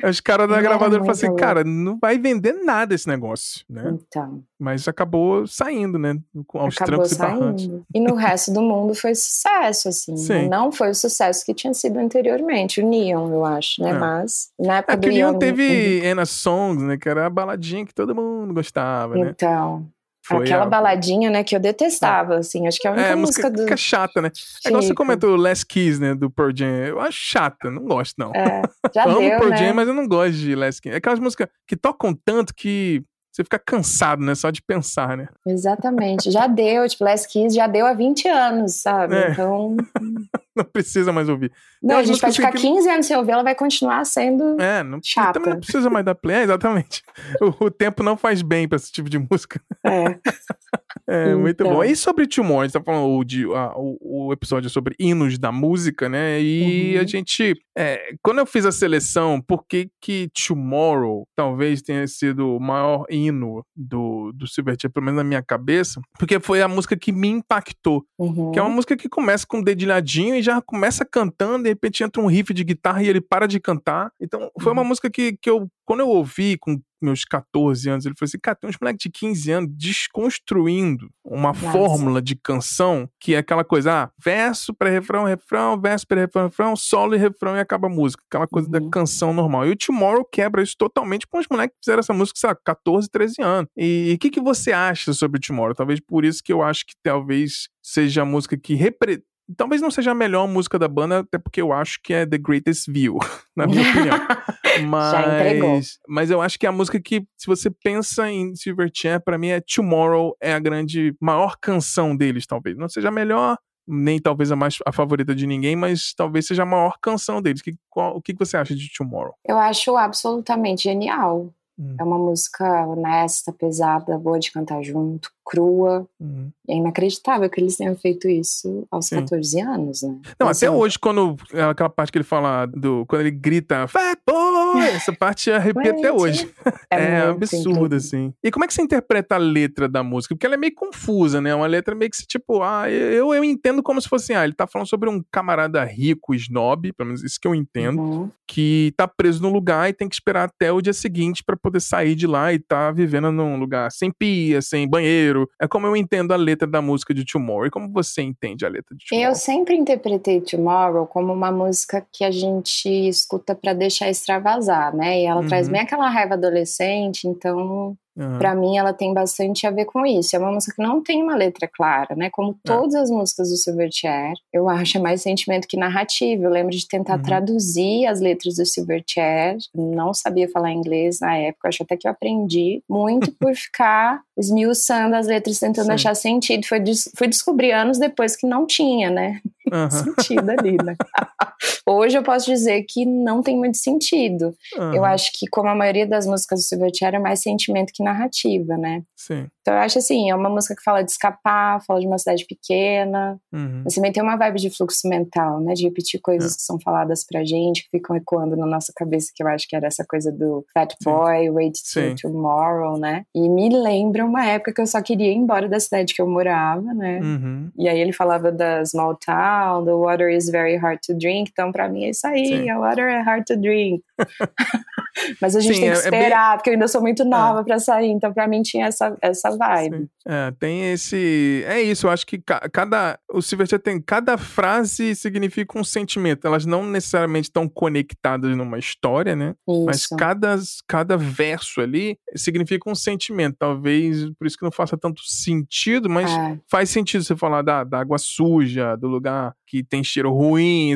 [0.09, 3.95] Os caras da gravadora muito assim, cara, não vai vender nada esse negócio, né?
[4.09, 6.17] Então, Mas acabou saindo, né?
[6.47, 7.63] Com- Aos acabou trancos e barrancos.
[7.63, 7.85] saindo.
[7.95, 10.17] E no resto do mundo foi sucesso, assim.
[10.17, 10.49] Sim.
[10.49, 13.91] Não foi o sucesso que tinha sido anteriormente, o Neon, eu acho, né?
[13.91, 13.99] É.
[13.99, 16.97] Mas na época É do Neon teve Anna Songs, né?
[16.97, 19.31] Que era a baladinha que todo mundo gostava, né?
[19.31, 19.87] Então,
[20.27, 22.67] Foi aquela a- baladinha, né, que eu detestava, assim.
[22.67, 23.63] Acho que é a única É, música, música do.
[23.65, 24.31] fica chata, né?
[24.65, 26.15] É igual você comentou Last Kiss, né?
[26.15, 26.67] Do Pearl Jam.
[26.87, 28.33] Eu acho chata, não gosto, não.
[28.35, 28.63] É,
[28.95, 29.57] já Eu amo deu, Pearl né?
[29.57, 30.93] Jam, mas eu não gosto de Last Kiss.
[30.95, 33.03] É aquelas músicas que tocam tanto que
[33.37, 34.35] você fica cansado, né?
[34.35, 35.29] Só de pensar, né?
[35.47, 36.31] Exatamente.
[36.31, 39.15] Já deu, tipo, Last Kiss já deu há 20 anos, sabe?
[39.15, 39.31] É.
[39.31, 39.77] Então.
[40.57, 41.53] Não precisa mais ouvir.
[41.83, 44.59] Não, a gente músicas ficar que- 15 anos sem ouvir, ela vai continuar sendo.
[44.59, 45.35] É, não, Chata.
[45.35, 46.35] também não precisa mais dar play.
[46.39, 47.03] É, exatamente.
[47.61, 49.61] O, o tempo não faz bem pra esse tipo de música.
[49.85, 50.19] É.
[51.09, 51.75] É, muito Então.
[51.77, 51.85] bom.
[51.85, 55.39] E sobre Tumor, a gente tá falando o, de, a- o, o episódio sobre hinos
[55.39, 56.41] da música, né?
[56.41, 57.01] E Uhum.
[57.03, 57.55] a gente.
[57.79, 63.05] é, quando eu fiz a seleção, por que que Tomorrow talvez tenha sido o maior
[63.11, 66.01] hino do, do Silverchair, pelo menos na minha cabeça?
[66.19, 68.03] Porque foi a música que me impactou.
[68.19, 68.51] Uhum.
[68.53, 72.03] Que é uma música que começa com um dedilhadinho e já começa cantando, de repente
[72.03, 74.11] entra um riff de guitarra e ele para de cantar.
[74.21, 74.89] Então, foi uma Uhum.
[74.89, 78.57] música que, que eu, quando eu ouvi com meus 14 anos, ele falou assim: cara,
[78.57, 81.73] tem uns moleques de 15 anos desconstruindo uma Nossa.
[81.73, 87.15] fórmula de canção que é aquela coisa, ah, verso, pré-refrão, refrão, verso, pré-refrão, refrão, solo
[87.15, 88.23] e refrão e acaba a música.
[88.29, 88.91] Aquela coisa da Uhum.
[88.91, 89.67] canção normal.
[89.67, 92.57] E o Tomorrow quebra isso totalmente com os moleques que fizeram essa música, sei lá,
[92.65, 93.71] 14, 13 anos.
[93.77, 95.75] E o que, que você acha sobre o Tomorrow?
[95.75, 99.23] Talvez por isso que eu acho que talvez seja a música que repre...
[99.57, 102.39] Talvez não seja a melhor música da banda, até porque eu acho que é The
[102.39, 103.19] Greatest View,
[103.55, 104.17] na minha opinião.
[104.89, 109.39] Mas, mas eu acho que é a música que, se você pensa em Silverchair, pra
[109.39, 112.77] mim é Tomorrow, é a grande, maior canção deles, talvez.
[112.77, 113.57] Não seja a melhor,
[113.89, 117.63] nem talvez a mais a favorita de ninguém, mas talvez seja a maior canção deles.
[117.63, 119.35] Que, qual- o que que você acha de Tomorrow?
[119.47, 121.51] Eu acho absolutamente genial.
[121.79, 121.97] Hum.
[121.99, 126.07] É uma música honesta, pesada, boa de cantar junto, crua.
[126.21, 126.51] Uhum.
[126.69, 129.17] É inacreditável que eles tenham feito isso aos Sim.
[129.21, 130.19] 14 anos, né?
[130.41, 133.07] Não, Assim, até hoje, quando é aquela parte que ele fala do.
[133.07, 134.81] Quando ele grita Fat Boy!
[134.89, 136.49] Essa parte arrepia até hoje.
[136.91, 137.97] É, muito absurdo, incrível.
[137.97, 138.33] assim.
[138.43, 140.35] E como é que você interpreta a letra da música?
[140.35, 141.55] Porque ela é meio confusa, né?
[141.55, 144.53] Uma letra meio que, se, tipo, ah, eu, eu entendo como se fosse, ah, ele
[144.55, 148.31] tá falando sobre um camarada rico, snob, pelo menos isso que eu entendo, Uhum.
[148.47, 151.81] que tá preso num lugar e tem que esperar até o dia seguinte pra poder
[151.81, 155.36] sair de lá e tá vivendo num lugar sem pia, sem banheiro.
[155.61, 157.67] É como eu entendo a letra da música de Tomorrow.
[157.67, 159.31] E como você entende a letra de Tomorrow?
[159.31, 165.21] Eu sempre interpretei Tomorrow como uma música que a gente escuta pra deixar extravasar, né?
[165.21, 165.73] E ela traz Uhum.
[165.73, 168.39] bem aquela raiva adolescente, então Aham.
[168.39, 170.35] Pra mim, ela tem bastante a ver com isso.
[170.35, 172.31] É uma música que não tem uma letra clara, né?
[172.31, 176.45] Como todas as músicas do Silverchair, eu acho é mais sentimento que narrativa.
[176.45, 177.23] Eu lembro de tentar Uhum.
[177.23, 179.59] traduzir as letras do Silverchair.
[179.75, 185.15] Não sabia falar inglês na época, acho até que eu aprendi muito por ficar esmiuçando
[185.17, 185.93] as letras, tentando Sim.
[185.93, 186.67] achar sentido.
[186.67, 189.41] Foi des- fui descobrir anos depois que não tinha, né?
[189.73, 189.91] Aham.
[189.91, 190.95] Sentido ali, né?
[191.89, 194.55] Hoje eu posso dizer que não tem muito sentido.
[194.77, 195.15] Eu Aham.
[195.15, 199.03] acho que, como a maioria das músicas do Silverchair, é mais sentimento que narrativa, né?
[199.17, 199.47] Sim.
[199.61, 202.45] Então eu acho assim, é uma música que fala de escapar, fala de uma cidade
[202.47, 203.83] pequena, Uhum.
[203.85, 205.75] mas também tem uma vibe de fluxo mental, né?
[205.75, 206.57] De repetir coisas É.
[206.57, 209.75] que são faladas pra gente, que ficam ecoando na nossa cabeça, que eu acho que
[209.75, 211.11] era essa coisa do Fat Sim.
[211.11, 212.15] Boy, Wait Sim.
[212.15, 213.25] Till Tomorrow, né?
[213.35, 216.29] E me lembra uma época que eu só queria ir embora da cidade que eu
[216.29, 217.21] morava, né?
[217.21, 217.71] Uhum.
[217.79, 219.37] E aí ele falava da small town,
[219.85, 221.51] the water is very hard to drink.
[221.53, 222.71] Então, pra mim, é isso aí, Sim.
[222.71, 224.03] a water é hard to drink.
[225.41, 227.25] Mas a gente Sim, tem que é- é bem- esperar, porque eu ainda sou muito
[227.25, 228.09] nova pra sair.
[228.11, 230.09] Então, pra mim, tinha essa, essa vibe.
[230.27, 231.65] É, tem esse.
[231.67, 233.19] É isso, eu acho que ca- cada.
[233.33, 234.01] O Silverchair tem.
[234.01, 236.47] Cada frase significa um sentimento.
[236.47, 239.55] Elas não necessariamente estão conectadas numa história, né?
[239.87, 240.17] Mas Isso.
[240.17, 243.57] cada, cada verso ali significa um sentimento.
[243.59, 246.59] Talvez por isso que não faça tanto sentido, mas É.
[246.69, 250.95] faz sentido você falar da, da água suja, do lugar que tem cheiro ruim.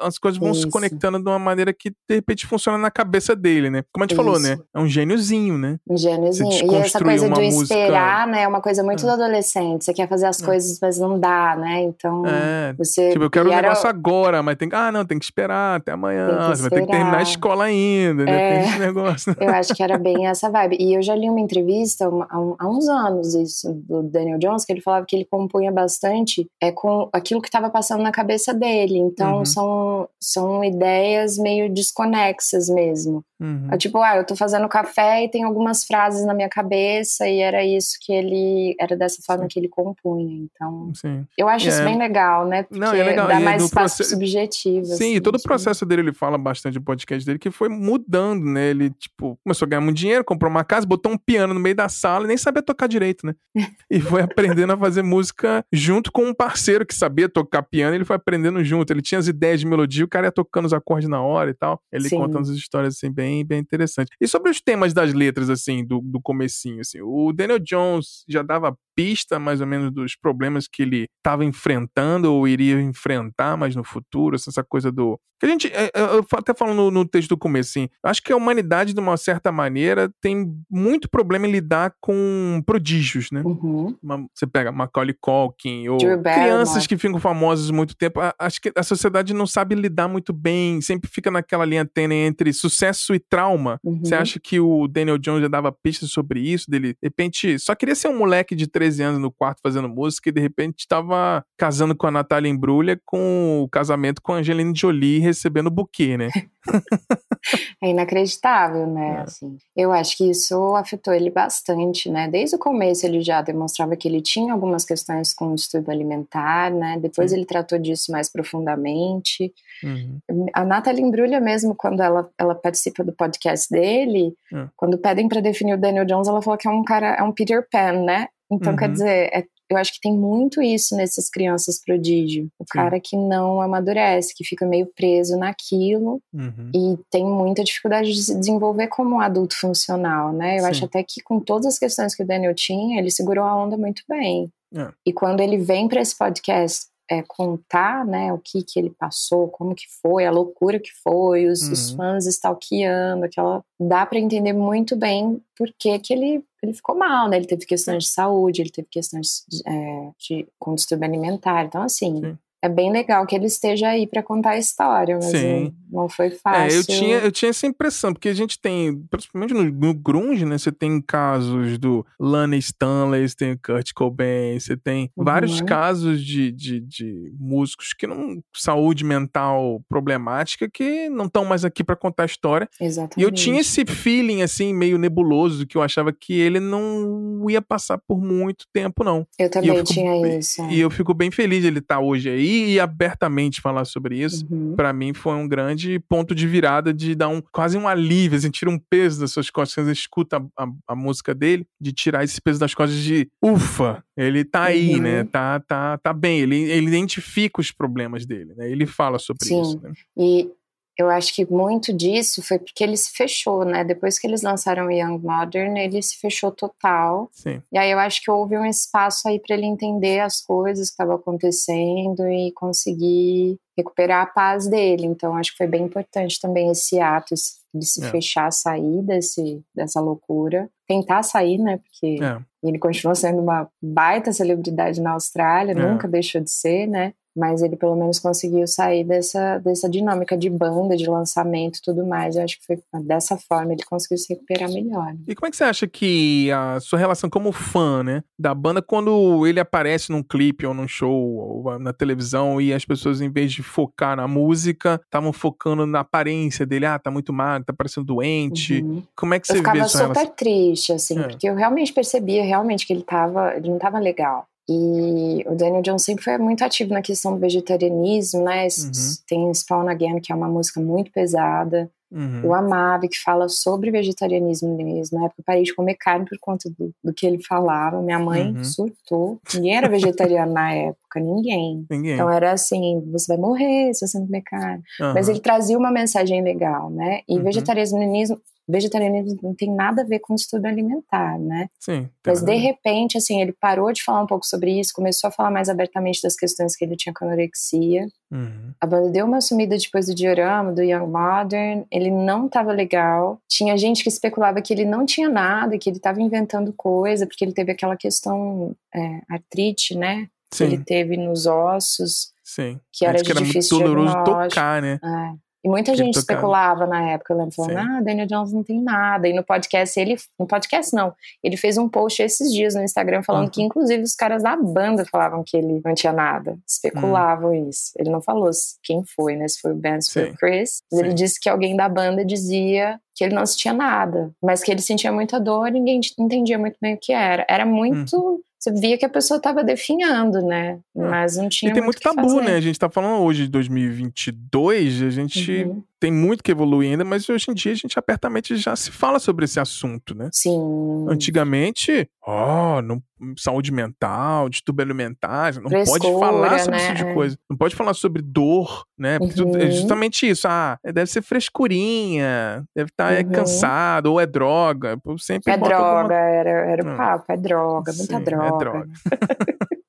[0.00, 0.70] As coisas vão se Isso.
[0.70, 3.82] conectando de uma maneira que de repente funciona na cabeça dele, né?
[3.92, 4.42] Como a gente falou, Isso.
[4.48, 4.58] né?
[4.74, 5.78] É um gêniozinho, né?
[5.88, 6.52] Ingênuozinho.
[6.52, 8.42] Se E essa coisa de música- esperar, né?
[8.42, 9.06] É uma coisa muito É.
[9.06, 9.84] do adolescente.
[9.84, 10.44] Você quer fazer as É.
[10.44, 11.82] coisas, mas não dá, né?
[11.82, 13.10] Então, É, você.
[13.12, 14.74] Tipo, eu quero o era- negócio agora, mas tem que.
[14.76, 16.28] Ah, não, tem que esperar até amanhã.
[16.28, 18.32] Tem que Você vai ter que terminar a escola ainda, né?
[18.32, 18.58] É.
[18.62, 19.36] Tem esse negócio.
[19.40, 20.76] Eu acho que era bem essa vibe.
[20.78, 22.22] E eu já li uma entrevista um-
[22.58, 26.70] há uns anos isso do Daniel Jones, que ele falava que ele compunha bastante é,
[26.72, 28.98] com aquilo que estava passando na cabeça dele.
[28.98, 29.44] Então uhum.
[29.44, 33.24] são, são ideias meio desconexas mesmo.
[33.42, 33.68] Uhum.
[33.72, 37.40] É tipo, ah, eu tô fazendo café e tem algumas frases na minha cabeça e
[37.40, 38.76] era isso que ele.
[38.78, 39.48] Era dessa forma Sim.
[39.48, 40.44] que ele compunha.
[40.44, 40.92] Então.
[40.94, 41.26] Sim.
[41.36, 41.68] Eu acho é.
[41.70, 42.62] isso bem legal, né?
[42.62, 43.26] Porque Não, é legal.
[43.26, 44.10] dá e mais espaço proce...
[44.10, 44.86] subjetivo.
[44.86, 47.68] Sim, assim, e todo o processo dele, ele fala bastante do podcast dele, que foi
[47.68, 48.70] mudando, né?
[48.70, 51.74] Ele, tipo, começou a ganhar muito dinheiro, comprou uma casa, botou um piano no meio
[51.74, 53.34] da sala e nem sabia tocar direito, né?
[53.90, 58.01] e foi aprendendo a fazer música junto com um parceiro que sabia tocar piano, ele
[58.04, 58.92] foi aprendendo junto.
[58.92, 61.54] Ele tinha as ideias de melodia, o cara ia tocando os acordes na hora e
[61.54, 61.80] tal.
[61.90, 62.18] Ele Sim.
[62.18, 64.10] conta umas histórias assim bem bem, bem interessante.
[64.20, 68.42] E sobre os temas das letras, assim, do, do comecinho, assim, o Daniel Jones já
[68.42, 73.76] dava pista mais ou menos dos problemas que ele estava enfrentando ou iria enfrentar mais
[73.76, 75.18] no futuro, essa coisa do.
[75.38, 75.66] Que a gente.
[75.68, 78.94] É, é, eu até falo no, no texto do começo, assim, acho que a humanidade,
[78.94, 83.42] de uma certa maneira, tem muito problema em lidar com prodígios, né?
[83.44, 83.96] Uhum.
[84.02, 88.20] Uma, você pega Macaulay Culkin ou crianças que ficam famosas muito tempo.
[88.38, 92.52] Acho que a sociedade não sabe lidar muito bem, sempre fica naquela linha tênue entre
[92.52, 93.80] sucesso e trauma.
[93.82, 94.00] Uhum.
[94.04, 97.74] Você acha que o Daniel Jones já dava pistas sobre isso, dele, de repente, só
[97.74, 101.44] queria ser um moleque de 13 anos no quarto fazendo música e de repente estava
[101.56, 106.28] casando com a Natália Embrulha com o casamento com a Angelina Jolie recebendo buquê, né?
[107.82, 109.16] é inacreditável, né?
[109.16, 109.20] É.
[109.22, 112.28] Assim, eu acho que isso afetou ele bastante, né?
[112.28, 116.70] Desde o começo ele já demonstrava que ele tinha algumas questões com o distúrbio alimentar,
[116.70, 116.98] né?
[117.00, 117.38] Depois Sim.
[117.38, 119.52] ele tratou disso mais profundamente.
[119.82, 120.46] Uhum.
[120.54, 124.68] A Nathalie Embrulha mesmo, quando ela, ela participa do podcast dele, uhum.
[124.76, 127.32] quando pedem para definir o Daniel Jones, ela falou que é um cara, é um
[127.32, 128.28] Peter Pan, né?
[128.52, 128.78] Então, uhum.
[128.78, 132.48] quer dizer, é, eu acho que tem muito isso nessas crianças prodígio.
[132.58, 132.68] O Sim.
[132.72, 136.70] cara que não amadurece, que fica meio preso naquilo uhum.
[136.74, 140.56] e tem muita dificuldade de se desenvolver como um adulto funcional, né?
[140.56, 140.66] Eu Sim.
[140.68, 143.76] acho até que com todas as questões que o Daniel tinha, ele segurou a onda
[143.76, 144.50] muito bem.
[144.74, 144.88] É.
[145.06, 149.48] E quando ele vem para esse podcast é, contar, né, o que que ele passou,
[149.48, 151.72] como que foi, a loucura que foi, os, uhum.
[151.72, 153.62] os fãs stalkeando, aquela...
[153.78, 157.36] Dá para entender muito bem por que que ele, ele ficou mal, né?
[157.36, 161.82] Ele teve questões de saúde, ele teve questões de, é, de com distúrbio alimentar, então
[161.82, 162.20] assim...
[162.20, 165.74] Sim é bem legal que ele esteja aí para contar a história, mas Sim.
[165.90, 166.76] não foi fácil.
[166.76, 170.44] É, eu tinha, eu tinha essa impressão, porque a gente tem, principalmente no, no grunge,
[170.44, 175.24] né, você tem casos do Lana Stanley, você tem Kurt Cobain, você tem uhum.
[175.24, 181.64] vários casos de, de, de, músicos que não, saúde mental problemática, que não estão mais
[181.64, 182.68] aqui para contar a história.
[182.80, 183.18] Exatamente.
[183.18, 187.60] E eu tinha esse feeling, assim, meio nebuloso, que eu achava que ele não ia
[187.60, 189.26] passar por muito tempo, não.
[189.36, 190.62] Eu também eu fico, tinha isso.
[190.70, 194.18] E eu fico bem feliz de ele estar tá hoje aí, e abertamente falar sobre
[194.22, 194.74] isso, uhum.
[194.76, 198.50] para mim foi um grande ponto de virada de dar um quase um alívio, assim,
[198.50, 201.92] tira um peso das suas costas, quando você escuta a, a, a, música dele, de
[201.92, 205.02] tirar esse peso das costas de ufa, ele tá aí, uhum.
[205.02, 205.24] né?
[205.24, 208.70] Tá, tá, tá bem, ele, ele identifica os problemas dele, né?
[208.70, 209.60] Ele fala sobre Sim.
[209.60, 209.80] isso.
[209.80, 209.92] Né?
[210.16, 210.50] E
[210.98, 213.82] eu acho que muito disso foi porque ele se fechou, né?
[213.82, 217.30] Depois que eles lançaram o Young Modern, ele se fechou total.
[217.32, 217.62] Sim.
[217.72, 220.92] E aí eu acho que houve um espaço aí para ele entender as coisas que
[220.92, 225.06] estavam acontecendo e conseguir recuperar a paz dele.
[225.06, 227.34] Então acho que foi bem importante também esse ato
[227.74, 228.10] de se é.
[228.10, 231.78] fechar, sair desse, dessa loucura, tentar sair, né?
[231.78, 232.38] Porque é.
[232.62, 235.74] ele continua sendo uma baita celebridade na Austrália, é.
[235.74, 237.14] nunca deixou de ser, né?
[237.36, 242.06] Mas ele pelo menos conseguiu sair dessa, dessa dinâmica de banda, de lançamento e tudo
[242.06, 242.36] mais.
[242.36, 245.14] Eu acho que foi dessa forma ele conseguiu se recuperar melhor.
[245.26, 248.82] E como é que você acha que a sua relação como fã, né, da banda,
[248.82, 253.30] quando ele aparece num clipe ou num show ou na televisão e as pessoas, em
[253.30, 257.72] vez de focar na música, estavam focando na aparência dele, ah, tá muito magro, tá
[257.72, 258.82] parecendo doente.
[258.82, 259.02] Uhum.
[259.16, 259.96] Como é que você eu vê isso?
[259.96, 261.28] Eu ficava super triste, assim, é.
[261.28, 264.46] porque eu realmente percebia realmente que ele tava, ele não tava legal.
[264.72, 268.66] E o Daniel Jones sempre foi muito ativo na questão do vegetarianismo, né?
[268.66, 268.90] Uhum.
[269.26, 271.90] Tem Spawn Again, que é uma música muito pesada.
[272.10, 272.40] Uhum.
[272.44, 275.18] Eu amava, que fala sobre vegetarianismo mesmo.
[275.18, 278.02] Na época eu parei de comer carne por conta do, do que ele falava.
[278.02, 278.64] Minha mãe uhum.
[278.64, 279.38] surtou.
[279.54, 281.86] Ninguém era vegetariano na época, ninguém.
[281.90, 282.14] ninguém.
[282.14, 284.82] Então era assim: você vai morrer se você não comer carne.
[285.14, 287.20] Mas ele trazia uma mensagem legal, né?
[287.26, 287.44] E uhum.
[287.44, 288.38] vegetarianismo,
[288.72, 291.68] vegetarianismo não tem nada a ver com estudo alimentar, né?
[291.78, 292.08] Sim.
[292.26, 295.50] Mas de repente, assim, ele parou de falar um pouco sobre isso, começou a falar
[295.50, 298.06] mais abertamente das questões que ele tinha com anorexia.
[298.30, 298.72] Uhum.
[298.80, 301.84] A banda deu uma sumida depois do diorama, do Young Modern.
[301.90, 303.38] Ele não estava legal.
[303.48, 307.44] Tinha gente que especulava que ele não tinha nada, que ele estava inventando coisa, porque
[307.44, 310.28] ele teve aquela questão é, artrite, né?
[310.52, 310.68] Sim.
[310.68, 312.32] Que ele teve nos ossos.
[312.42, 312.80] Sim.
[312.92, 314.98] Que era, que era muito doloroso tocar, né?
[315.02, 315.51] É.
[315.64, 319.28] E muita gente especulava na época, lembro, falando, ah, Daniel Jones não tem nada.
[319.28, 320.16] E no podcast, ele.
[320.38, 321.14] No podcast não.
[321.42, 323.50] Ele fez um post esses dias no Instagram falando uhum.
[323.50, 326.58] que, inclusive, os caras da banda falavam que ele não tinha nada.
[326.66, 327.68] Especulavam uhum.
[327.68, 327.92] isso.
[327.96, 328.50] Ele não falou
[328.82, 329.46] quem foi, né?
[329.46, 330.82] Se foi o Ben, se foi o Chris.
[330.90, 334.70] Mas ele disse que alguém da banda dizia que ele não sentia nada, mas que
[334.70, 337.46] ele sentia muita dor e ninguém entendia muito bem o que era.
[337.48, 338.16] Era muito.
[338.16, 338.40] Hum.
[338.62, 340.78] Você via que a pessoa estava definhando, né?
[340.96, 341.00] É.
[341.00, 341.72] Mas não tinha.
[341.72, 342.54] E tem muito, muito tabu, né?
[342.54, 347.04] A gente tá falando hoje de 2022, a gente uhum tem muito que evoluir ainda,
[347.04, 350.28] mas hoje em dia a gente apertamente já se fala sobre esse assunto, né?
[350.32, 351.06] Sim.
[351.08, 353.00] Antigamente, ó, oh, não,
[353.38, 356.76] saúde mental, distúrbios alimentares, não Frescura, pode falar sobre né?
[356.78, 357.38] esse tipo de coisa.
[357.48, 359.16] Não pode falar sobre dor, né?
[359.20, 359.56] Porque uhum.
[359.56, 360.48] é justamente isso.
[360.48, 363.30] Ah, deve ser frescurinha, deve estar tá, é uhum.
[363.30, 364.98] cansado, ou é droga.
[365.18, 366.14] Sempre é droga, alguma...
[366.14, 368.46] era, era o papo, é droga, muita Sim, droga.
[368.46, 368.88] É droga.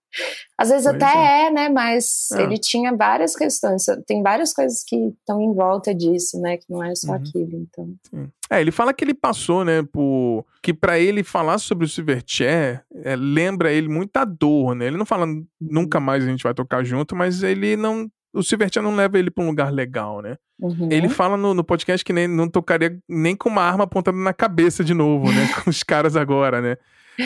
[0.58, 1.46] Às vezes pois até é.
[1.48, 1.52] é.
[1.52, 1.70] né?
[1.70, 2.44] Mas é.
[2.44, 3.86] ele tinha várias questões.
[4.06, 6.58] Tem várias coisas que estão em volta disso, né?
[6.58, 7.16] Que não é só uhum.
[7.16, 7.94] aquilo, então.
[8.10, 8.30] Sim.
[8.50, 10.46] É, ele fala que ele passou, né, por...
[10.62, 14.86] Que para ele falar sobre o Silverchair, é, lembra ele muita dor, né?
[14.86, 15.26] Ele não fala
[15.60, 16.04] nunca uhum.
[16.04, 18.10] mais a gente vai tocar junto, mas ele não...
[18.32, 20.38] O Silverchair não leva ele para um lugar legal, né?
[20.60, 20.88] Uhum.
[20.92, 24.34] Ele fala no, no, podcast que nem, não tocaria nem com uma arma apontada na
[24.34, 25.48] cabeça de novo, né?
[25.64, 26.78] com os caras agora, né?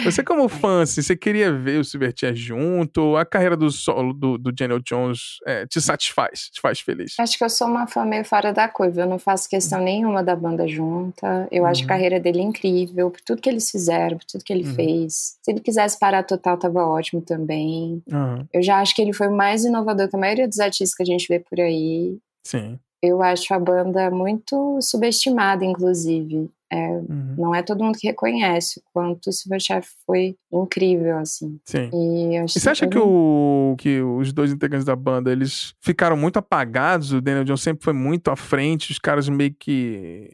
[0.03, 3.15] Você, como fã, assim, você queria ver o Silverchair junto?
[3.15, 6.49] A carreira do solo do, do Daniel Jones é, te satisfaz?
[6.51, 7.15] Te faz feliz?
[7.19, 9.01] Acho que eu sou uma fã meio fora da curva.
[9.01, 11.47] Eu não faço questão nenhuma da banda junta.
[11.51, 11.69] Eu uhum.
[11.69, 11.87] acho a uhum.
[11.87, 14.75] carreira dele incrível, por tudo que eles fizeram, por tudo que ele uhum.
[14.75, 15.37] fez.
[15.41, 18.01] Se ele quisesse parar total, tava ótimo também.
[18.11, 18.45] Uhum.
[18.53, 21.03] Eu já acho que ele foi o mais inovador que a maioria dos artistas que
[21.03, 22.17] a gente vê por aí.
[22.45, 22.79] Sim.
[23.01, 26.49] Eu acho a banda muito subestimada, inclusive.
[26.71, 27.35] É, uhum.
[27.37, 31.59] Não é todo mundo que reconhece o quanto o Silverchair foi incrível, assim.
[31.63, 31.89] Sim.
[31.93, 36.37] E, e você acha que, o, que os dois integrantes da banda, eles ficaram muito
[36.37, 37.13] apagados?
[37.13, 40.29] O Daniel John sempre foi muito à frente, os caras meio que...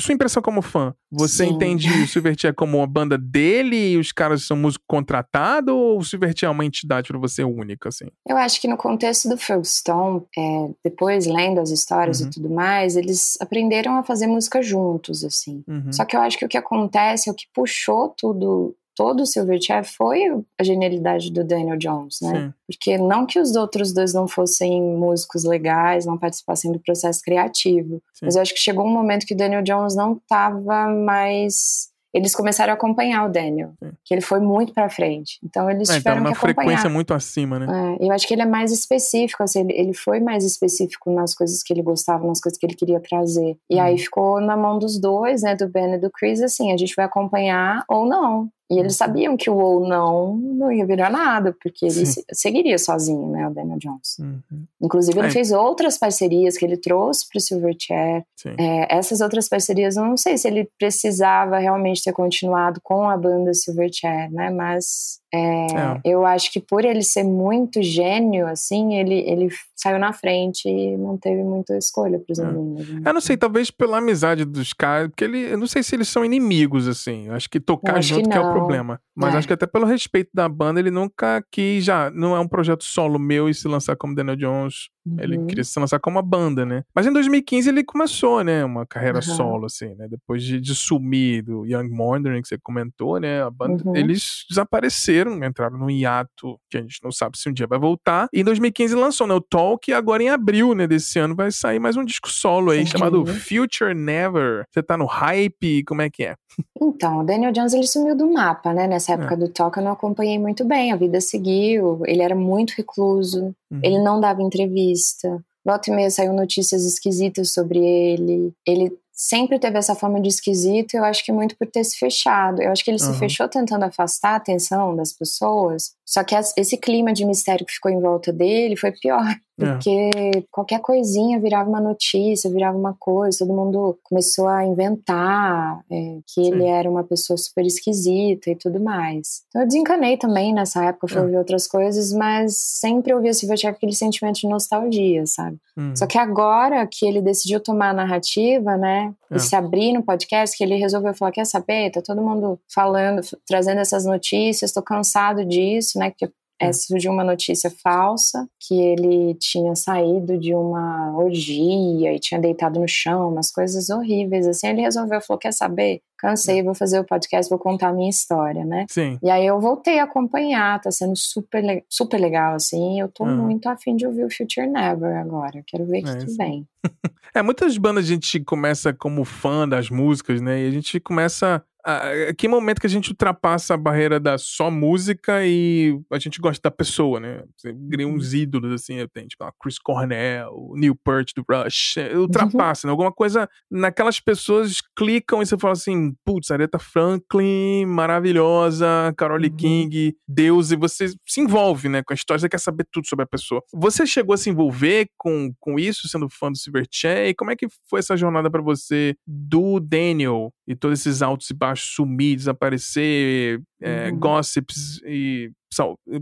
[0.00, 1.52] Sua impressão como fã, você Sim.
[1.52, 6.04] entende o Silverchair como uma banda dele e os caras são músico contratado ou o
[6.04, 8.06] Silverchair é uma entidade para você única, assim?
[8.26, 12.26] Eu acho que no contexto do Philstone, é, depois lendo as histórias uhum.
[12.26, 15.62] e tudo mais, eles aprenderam a fazer música juntos, assim.
[15.66, 15.77] Uhum.
[15.84, 15.92] Uhum.
[15.92, 19.84] Só que eu acho que o que acontece, o que puxou tudo, todo o Silverchair
[19.84, 20.24] foi
[20.58, 22.32] a genialidade do Daniel Jones, né?
[22.32, 22.54] Sim.
[22.66, 28.02] Porque não que os outros dois não fossem músicos legais, não participassem do processo criativo,
[28.12, 28.26] Sim.
[28.26, 32.34] mas eu acho que chegou um momento que o Daniel Jones não estava mais eles
[32.34, 33.90] começaram a acompanhar o Daniel, Sim.
[34.04, 35.38] que ele foi muito para frente.
[35.44, 36.54] Então eles é, tiveram então, uma que acompanhar.
[36.54, 37.96] frequência muito acima, né?
[38.00, 41.34] É, eu acho que ele é mais específico, assim, ele, ele, foi mais específico nas
[41.34, 43.56] coisas que ele gostava, nas coisas que ele queria trazer.
[43.70, 43.82] E uhum.
[43.82, 46.94] aí ficou na mão dos dois, né, do Ben e do Chris, assim, a gente
[46.96, 48.48] vai acompanhar ou não.
[48.70, 48.98] E eles uhum.
[48.98, 52.22] sabiam que o ou não não ia virar nada, porque ele Sim.
[52.32, 54.18] seguiria sozinho, né, o Daniel Jones.
[54.18, 54.64] Uhum.
[54.80, 55.30] Inclusive, ele é.
[55.30, 58.24] fez outras parcerias que ele trouxe para o Silverchair.
[58.58, 63.16] É, essas outras parcerias, eu não sei se ele precisava realmente ter continuado com a
[63.16, 66.00] banda Silverchair, né, mas é, é.
[66.04, 70.96] Eu acho que por ele ser muito gênio, assim, ele, ele saiu na frente e
[70.96, 72.44] não teve muita escolha pros é.
[72.44, 73.02] Né?
[73.04, 76.08] Eu não sei, talvez pela amizade dos caras, porque ele, eu não sei se eles
[76.08, 77.26] são inimigos, assim.
[77.26, 79.00] Eu acho que tocar acho junto que, que, é o problema.
[79.14, 79.38] Mas é.
[79.38, 82.10] acho que até pelo respeito da banda, ele nunca quis já.
[82.10, 85.16] Não é um projeto solo meu e se lançar como Daniel Jones Uhum.
[85.20, 86.84] Ele queria se lançar como uma banda, né?
[86.94, 88.64] Mas em 2015 ele começou, né?
[88.64, 89.22] Uma carreira uhum.
[89.22, 90.06] solo, assim, né?
[90.08, 93.42] Depois de, de, sumir do Young Modern, que você comentou, né?
[93.42, 93.96] A banda, uhum.
[93.96, 98.28] eles desapareceram, entraram num hiato que a gente não sabe se um dia vai voltar.
[98.32, 99.34] E em 2015 lançou, né?
[99.34, 100.86] O Talk, e agora em abril, né?
[100.86, 102.92] Desse ano vai sair mais um disco solo aí, Sim.
[102.92, 104.64] chamado Future Never.
[104.70, 105.84] Você tá no hype?
[105.84, 106.34] Como é que é?
[106.80, 108.86] Então, o Daniel Jones ele sumiu do mapa, né?
[108.86, 109.36] Nessa época é.
[109.36, 110.92] do Talk eu não acompanhei muito bem.
[110.92, 113.80] A vida seguiu, ele era muito recluso, uhum.
[113.82, 115.40] ele não dava entrevista.
[115.64, 118.52] Volta e meia saiu notícias esquisitas sobre ele.
[118.66, 122.62] Ele sempre teve essa forma de esquisito, eu acho que muito por ter se fechado.
[122.62, 123.12] Eu acho que ele uhum.
[123.12, 127.72] se fechou tentando afastar a atenção das pessoas, só que esse clima de mistério que
[127.72, 129.36] ficou em volta dele foi pior.
[129.60, 129.72] É.
[129.72, 130.42] Porque é.
[130.52, 136.44] qualquer coisinha virava uma notícia, virava uma coisa, todo mundo começou a inventar é, que
[136.44, 136.52] Sim.
[136.52, 139.42] ele era uma pessoa super esquisita e tudo mais.
[139.48, 141.22] Então eu desencanei também nessa época, fui é.
[141.22, 145.58] ouvir outras coisas, mas sempre ouvi esse Silverchair aquele sentimento de nostalgia, sabe?
[145.76, 145.94] Hum.
[145.96, 149.38] Só que agora que ele decidiu tomar a narrativa, né, e é.
[149.38, 151.90] se abrir no podcast, que ele resolveu falar: quer saber?
[151.90, 156.12] Tá todo mundo falando, trazendo essas notícias, tô cansado disso, né?
[156.60, 162.80] É, surgiu uma notícia falsa que ele tinha saído de uma orgia e tinha deitado
[162.80, 164.46] no chão, umas coisas horríveis.
[164.46, 166.00] Assim, ele resolveu, falou: Quer saber?
[166.18, 168.86] Cansei, vou fazer o podcast, vou contar a minha história, né?
[168.90, 169.18] Sim.
[169.22, 173.00] E aí eu voltei a acompanhar, tá sendo super, super legal, assim.
[173.00, 173.36] Eu tô uhum.
[173.36, 175.62] muito afim de ouvir o Future Never agora.
[175.64, 176.66] Quero ver o que, é que vem.
[177.32, 180.60] é, muitas bandas a gente começa como fã das músicas, né?
[180.60, 184.70] E a gente começa a, que momento que a gente ultrapassa a barreira da só
[184.70, 187.42] música e a gente gosta da pessoa, né?
[187.56, 188.14] Você cria uhum.
[188.14, 192.88] uns ídolos, assim, tenho, tipo, a Chris Cornell, Neil Peart do Rush, é, ultrapassa, uhum.
[192.88, 192.92] né?
[192.92, 198.86] Alguma coisa naquelas pessoas clicam e você fala assim, putz, Aretha Franklin, maravilhosa,
[199.16, 199.56] Carole uhum.
[199.56, 203.24] King, Deus, e você se envolve, né, com a história, você quer saber tudo sobre
[203.24, 203.62] a pessoa.
[203.72, 207.56] Você chegou a se envolver com, com isso, sendo fã do Silverchair, e como é
[207.56, 212.36] que foi essa jornada para você do Daniel e todos esses altos e baixos sumir,
[212.36, 214.18] desaparecer, é, uhum.
[214.18, 215.50] gossips e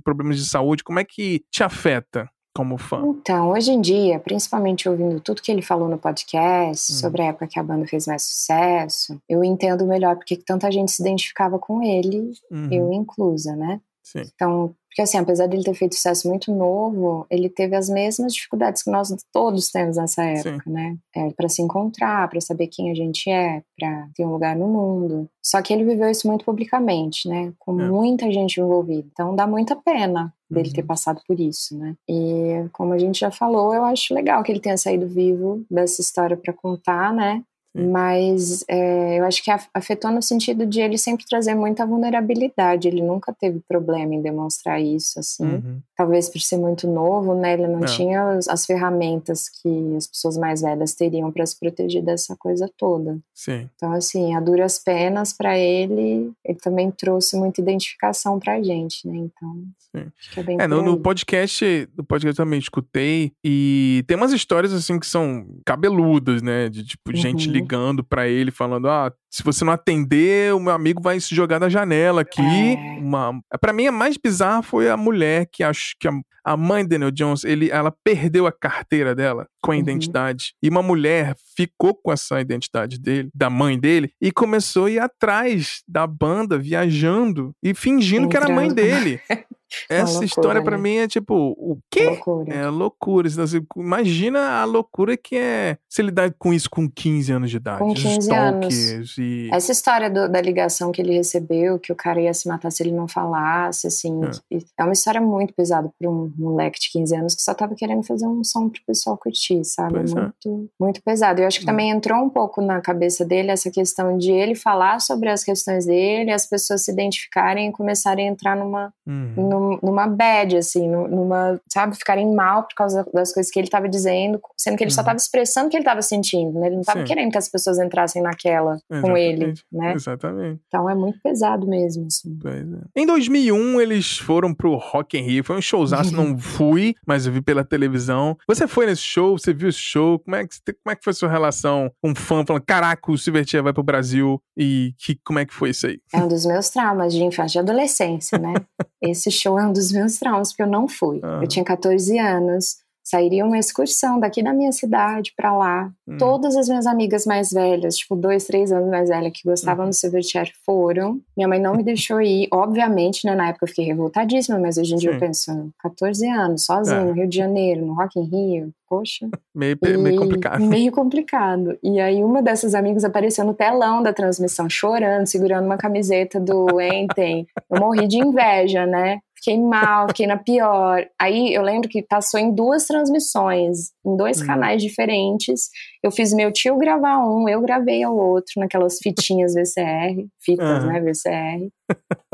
[0.04, 2.30] problemas de saúde, como é que te afeta?
[2.54, 3.02] Como fã?
[3.04, 6.98] Então, hoje em dia, principalmente ouvindo tudo que ele falou no podcast uhum.
[6.98, 10.90] sobre a época que a banda fez mais sucesso, eu entendo melhor porque tanta gente
[10.92, 12.68] se identificava com ele, uhum.
[12.72, 13.80] eu inclusa, né?
[14.02, 14.22] Sim.
[14.34, 18.32] Então, porque assim, apesar de ele ter feito sucesso muito novo, ele teve as mesmas
[18.32, 20.72] dificuldades que nós todos temos nessa época, Sim.
[20.72, 20.96] né?
[21.14, 24.66] É, para se encontrar, para saber quem a gente é, para ter um lugar no
[24.66, 25.28] mundo.
[25.44, 27.52] Só que ele viveu isso muito publicamente, né?
[27.58, 27.86] Com é.
[27.86, 29.06] muita gente envolvida.
[29.12, 30.74] Então dá muita pena dele uhum.
[30.74, 31.94] ter passado por isso, né?
[32.08, 36.00] E como a gente já falou, eu acho legal que ele tenha saído vivo dessa
[36.00, 37.42] história para contar, né?
[37.76, 42.88] Mas é, eu acho que afetou no sentido de ele sempre trazer muita vulnerabilidade.
[42.88, 45.44] Ele nunca teve problema em demonstrar isso, assim.
[45.44, 45.80] Uhum.
[45.94, 47.52] Talvez por ser muito novo, né?
[47.52, 47.86] Ele não, não.
[47.86, 52.70] tinha as, as, ferramentas que as pessoas mais velhas teriam para se proteger dessa coisa
[52.78, 53.18] toda.
[53.34, 53.68] Sim.
[53.74, 59.06] Então, assim, a duras penas para ele, ele também trouxe muita identificação para a gente,
[59.06, 59.16] né?
[59.16, 59.64] Então,
[59.94, 60.06] Sim.
[60.18, 60.56] acho que é bem.
[60.60, 65.46] É, no, no, podcast, no podcast também escutei e tem umas histórias assim que são
[65.64, 66.68] cabeludas, né?
[66.70, 70.60] De tipo gente ligando uhum ligando para ele, falando: ah, se você não atender, o
[70.60, 72.40] meu amigo vai se jogar da janela aqui.
[72.40, 72.98] É.
[73.00, 73.40] Uma...
[73.60, 76.12] Pra mim, a mais bizarra foi a mulher que acho que a,
[76.44, 79.80] a mãe de Daniel Jones, ele, ela perdeu a carteira dela com a uhum.
[79.80, 80.54] identidade.
[80.62, 84.98] E uma mulher ficou com essa identidade dele, da mãe dele, e começou a ir
[85.00, 88.30] atrás da banda, viajando e fingindo Entrando.
[88.30, 89.20] que era a mãe dele.
[89.88, 90.82] Essa loucura, história para né?
[90.82, 92.10] mim é tipo, o quê?
[92.10, 92.54] Loucura.
[92.54, 93.28] É loucura.
[93.76, 97.78] Imagina a loucura que é se lidar com isso com 15 anos de idade.
[97.78, 99.18] Com 15 anos.
[99.18, 99.48] E...
[99.52, 102.82] Essa história do, da ligação que ele recebeu, que o cara ia se matar se
[102.82, 104.20] ele não falasse, assim,
[104.52, 107.74] é, é uma história muito pesada para um moleque de 15 anos que só tava
[107.74, 109.94] querendo fazer um som pro pessoal curtir, sabe?
[109.94, 110.20] Pois é.
[110.20, 110.68] muito, é.
[110.78, 111.40] muito pesado.
[111.40, 111.68] Eu acho que hum.
[111.68, 115.86] também entrou um pouco na cabeça dele essa questão de ele falar sobre as questões
[115.86, 119.32] dele, as pessoas se identificarem e começarem a entrar numa, uhum
[119.66, 123.88] num, numa bad, assim, numa, sabe, ficarem mal por causa das coisas que ele estava
[123.88, 124.94] dizendo, sendo que ele uhum.
[124.94, 126.66] só estava expressando o que ele estava sentindo, né?
[126.66, 129.02] Ele não estava querendo que as pessoas entrassem naquela Exatamente.
[129.02, 129.94] com ele, né?
[129.94, 130.60] Exatamente.
[130.68, 132.38] Então é muito pesado mesmo, assim.
[132.44, 133.00] É.
[133.00, 137.32] Em 2001, eles foram pro Rock in Rio, foi um showzaço, não fui, mas eu
[137.32, 138.36] vi pela televisão.
[138.46, 141.10] Você foi nesse show, você viu esse show, como é que, como é que foi
[141.10, 145.18] a sua relação com um fã falando, caraca, o Silverchair vai pro Brasil, e que,
[145.24, 146.00] como é que foi isso aí?
[146.12, 148.54] É um dos meus traumas de infância e adolescência, né?
[149.00, 151.20] esse show show é um dos meus traumas, porque eu não fui.
[151.22, 151.42] Uhum.
[151.42, 152.76] Eu tinha 14 anos,
[153.06, 155.92] sairia uma excursão daqui da minha cidade para lá.
[156.08, 156.18] Uhum.
[156.18, 159.90] Todas as minhas amigas mais velhas, tipo dois, três anos mais velhas, que gostavam uhum.
[159.90, 161.20] do Silverchair, foram.
[161.36, 163.36] Minha mãe não me deixou ir, obviamente, né?
[163.36, 165.02] Na época eu fiquei revoltadíssima, mas hoje em Sim.
[165.02, 167.04] dia eu penso, 14 anos, sozinho, é.
[167.04, 169.28] no Rio de Janeiro, no Rock in Rio, poxa.
[169.54, 170.64] Meio, meio complicado.
[170.64, 171.78] Meio complicado.
[171.84, 176.66] E aí uma dessas amigas apareceu no telão da transmissão, chorando, segurando uma camiseta do
[176.82, 177.46] Enten.
[177.70, 179.20] Eu morri de inveja, né?
[179.36, 181.06] Fiquei mal, fiquei na pior.
[181.20, 184.46] Aí eu lembro que passou em duas transmissões, em dois uhum.
[184.46, 185.68] canais diferentes.
[186.02, 190.92] Eu fiz meu tio gravar um, eu gravei ao outro, naquelas fitinhas VCR, fitas, uhum.
[190.92, 191.70] né, VCR.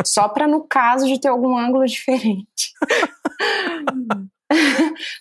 [0.04, 2.72] Só para no caso de ter algum ângulo diferente.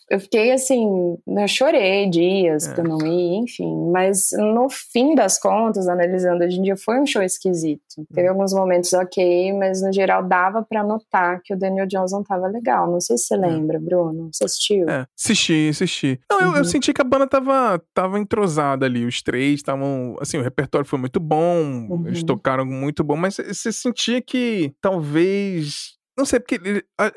[0.10, 2.74] Eu fiquei assim, eu chorei dias é.
[2.74, 3.92] pra não ir, enfim.
[3.92, 7.82] Mas no fim das contas, analisando hoje em dia, foi um show esquisito.
[8.14, 8.32] Teve hum.
[8.32, 12.48] alguns momentos ok, mas no geral dava para notar que o Daniel Jones não tava
[12.48, 12.90] legal.
[12.92, 13.38] Não sei se você é.
[13.38, 14.30] lembra, Bruno.
[14.32, 14.90] Você assistiu?
[14.90, 16.20] É, assisti, assisti.
[16.30, 16.46] Não, uhum.
[16.46, 16.64] eu, eu, uhum.
[16.64, 19.06] senti que a banda tava, tava entrosada ali.
[19.06, 20.16] Os três estavam.
[20.20, 22.04] Assim, o repertório foi muito bom, uhum.
[22.08, 26.60] eles tocaram muito bom, mas você sentia que talvez não sei, porque,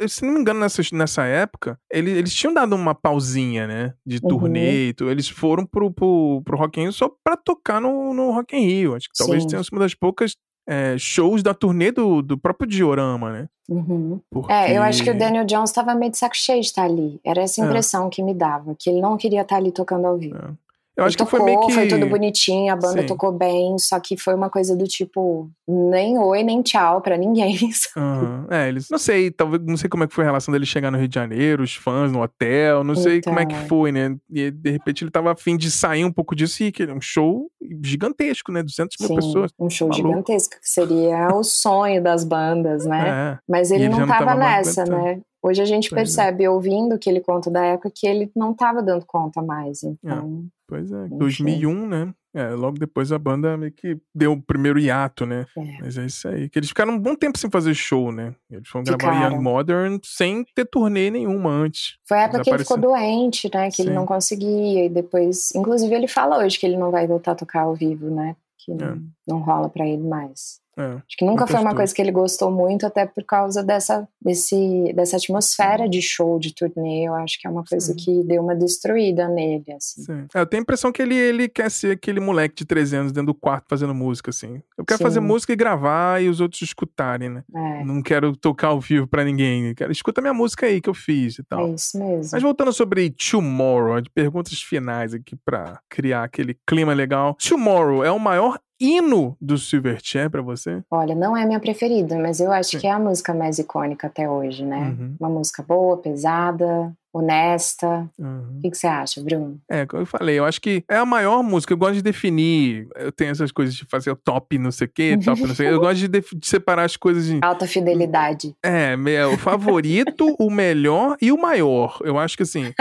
[0.09, 3.95] se não me engano, nessa, nessa época, eles, eles tinham dado uma pausinha, né?
[4.07, 4.29] De uhum.
[4.29, 5.11] turnê e tudo.
[5.11, 8.67] Eles foram pro, pro, pro Rock in Rio só pra tocar no, no Rock in
[8.67, 8.95] Rio.
[8.95, 9.49] Acho que talvez Sim.
[9.49, 10.37] tenha sido uma das poucas
[10.67, 13.49] é, shows da turnê do, do próprio Diorama, né?
[13.69, 14.21] Uhum.
[14.31, 14.53] Porque...
[14.53, 17.21] É, eu acho que o Daniel Jones estava meio de saco cheio de estar ali.
[17.25, 17.65] Era essa É.
[17.65, 20.37] impressão que me dava, que ele não queria estar ali tocando ao vivo.
[20.37, 20.64] É.
[20.97, 21.73] Eu acho que tocou, foi meio que.
[21.73, 23.07] foi tudo bonitinho, a banda Sim.
[23.09, 27.59] tocou bem, só que foi uma coisa do tipo, nem oi, nem tchau pra ninguém.
[27.97, 28.47] Aham.
[28.49, 28.89] É, eles.
[28.91, 29.61] Não sei, talvez.
[29.67, 31.75] Não sei como é que foi a relação dele chegar no Rio de Janeiro, os
[31.75, 33.67] fãs no hotel, não sei como é que Então.
[33.67, 34.17] foi, né?
[34.31, 37.01] E de repente ele tava afim de sair um pouco disso e que é um
[37.01, 37.49] show
[37.83, 38.63] gigantesco, né?
[38.63, 39.51] 200 mil Sim, pessoas.
[39.59, 40.09] um show Maluco.
[40.09, 43.35] gigantesco, que seria o sonho das bandas, né?
[43.35, 43.39] É.
[43.49, 45.21] Mas ele ele não não tava tava mais nessa, né?
[45.43, 46.03] Hoje a gente Pois é.
[46.23, 49.83] percebe, ouvindo o que ele conta da época, que ele não tava dando conta mais.
[49.83, 51.19] Então, Pois é, Enfim.
[51.19, 52.15] 2001, né?
[52.37, 55.47] É, logo depois a banda meio que deu o primeiro hiato, né?
[55.57, 55.79] é.
[55.81, 56.49] Mas é isso aí.
[56.49, 58.35] Que eles ficaram um bom tempo sem fazer show, né?
[58.51, 59.31] Eles foram gravar.
[59.31, 61.97] Young Modern sem ter turnê nenhuma antes.
[62.09, 63.69] Foi a época que ele ficou doente, né?
[63.71, 63.83] Que Sim.
[63.85, 64.87] ele não conseguia.
[64.87, 65.55] E depois.
[65.55, 68.35] Inclusive, ele fala hoje que ele não vai voltar a tocar ao vivo, né?
[68.59, 68.75] Que É.
[68.75, 70.61] não, não rola pra ele mais.
[70.77, 70.83] É.
[70.95, 74.93] Acho que nunca foi uma coisa que ele gostou muito, até por causa dessa, desse,
[74.95, 77.05] dessa atmosfera de show, de turnê.
[77.05, 77.97] Eu acho que é uma coisa Sim.
[77.97, 80.03] que deu uma destruída nele, assim.
[80.03, 80.27] Sim.
[80.35, 83.13] É, eu tenho a impressão que ele, ele quer ser aquele moleque de 13 anos
[83.13, 84.63] dentro do quarto fazendo música, assim.
[84.77, 85.05] Eu quero Sim.
[85.05, 87.45] fazer música e gravar e os outros escutarem, né?
[87.55, 89.69] É, Não quero tocar ao vivo pra ninguém.
[89.69, 91.69] Eu quero escuta minha música aí que eu fiz e tal.
[91.69, 92.31] é isso mesmo.
[92.33, 97.37] Mas voltando sobre Tomorrow, de perguntas finais aqui pra criar aquele clima legal.
[97.37, 100.83] Tomorrow é o maior hino do Silverchair pra você?
[100.91, 102.79] Olha, não é minha preferida, mas eu acho Sim.
[102.79, 104.95] que é a música mais icônica até hoje, né?
[104.99, 105.17] Uhum.
[105.21, 108.11] Uma música boa, pesada, honesta.
[108.19, 108.57] Uhum.
[108.59, 109.61] O que, você acha, Bruno?
[109.71, 111.73] É, como eu falei, eu acho que é a maior música.
[111.73, 112.89] Eu gosto de definir.
[112.97, 115.67] Eu tenho essas coisas de fazer o top não sei o quê, top não sei
[115.67, 115.75] o quê.
[115.77, 117.39] Eu gosto de, de separar as coisas em.
[117.43, 118.55] Alta fidelidade.
[118.63, 121.99] É, me- o favorito, o melhor e o maior.
[122.03, 122.73] Eu acho que assim.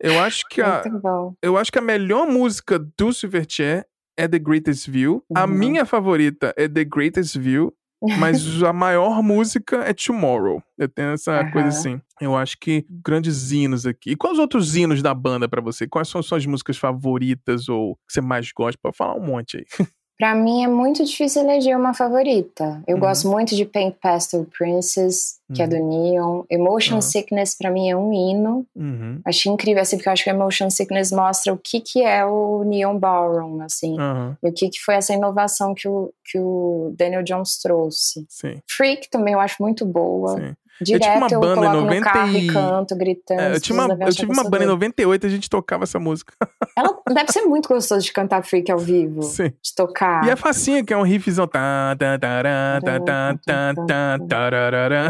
[0.00, 0.82] Eu acho que a,
[1.40, 3.86] eu acho que a melhor música do Silverchair
[4.20, 5.22] é The Greatest View.
[5.34, 5.48] A Uhum.
[5.48, 7.72] minha favorita é The Greatest View.
[8.18, 10.62] Mas a maior música é Tomorrow.
[10.78, 11.50] Eu tenho essa Aham.
[11.50, 12.00] coisa assim.
[12.18, 14.12] Eu acho que grandes hinos aqui.
[14.12, 15.86] E quais os outros hinos da banda pra você?
[15.86, 18.78] Quais são suas músicas favoritas ou que você mais gosta?
[18.82, 19.64] Pode falar um monte aí.
[20.20, 22.82] Pra mim é muito difícil eleger uma favorita.
[22.86, 23.00] Eu Uhum.
[23.00, 26.42] gosto muito de Paint Pastel Princess, que é do Neon.
[26.50, 27.00] Emotion Uhum.
[27.00, 28.66] Sickness pra mim é um hino.
[28.76, 29.18] Uhum.
[29.24, 32.62] Achei incrível, assim, porque eu acho que Emotion Sickness mostra o que, que é o
[32.64, 33.96] Neon Ballroom, assim.
[34.42, 38.26] E o que, que foi essa inovação que o, que o Daniel Jones trouxe.
[38.28, 40.36] sim, Freak também eu acho muito boa.
[40.38, 40.52] sim.
[40.80, 43.40] Direto tinha uma eu, banda em coloco 90 no carro e- canto, gritando.
[43.40, 44.72] É, eu, as tive uma, eu tive uma banda em doida.
[44.72, 46.32] 98 e a gente tocava essa música.
[46.76, 49.22] Ela deve ser muito gostoso de cantar Freak ao vivo.
[49.22, 49.48] Sim.
[49.62, 50.24] De tocar.
[50.24, 51.48] E é facinho, que é um riffzão.
[51.52, 51.96] Era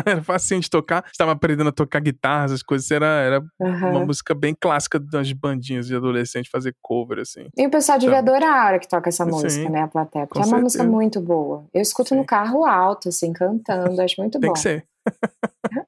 [0.25, 1.05] facinho de tocar.
[1.11, 2.91] Estava aprendendo a tocar guitarra, essas coisas.
[2.91, 3.91] Era, era Aham.
[3.91, 7.47] uma música bem clássica das bandinhas de adolescente fazer cover, assim.
[7.57, 8.35] E o pessoal devia Então.
[8.35, 9.83] adorar a hora que toca essa Sim, música, né?
[9.83, 10.27] A plateia.
[10.27, 10.91] Porque é uma música certeza.
[10.97, 11.64] muito boa.
[11.73, 12.16] Eu escuto Sim.
[12.16, 14.01] no carro alto, assim, cantando.
[14.01, 14.55] Acho muito Tem bom.
[14.55, 14.85] que ser.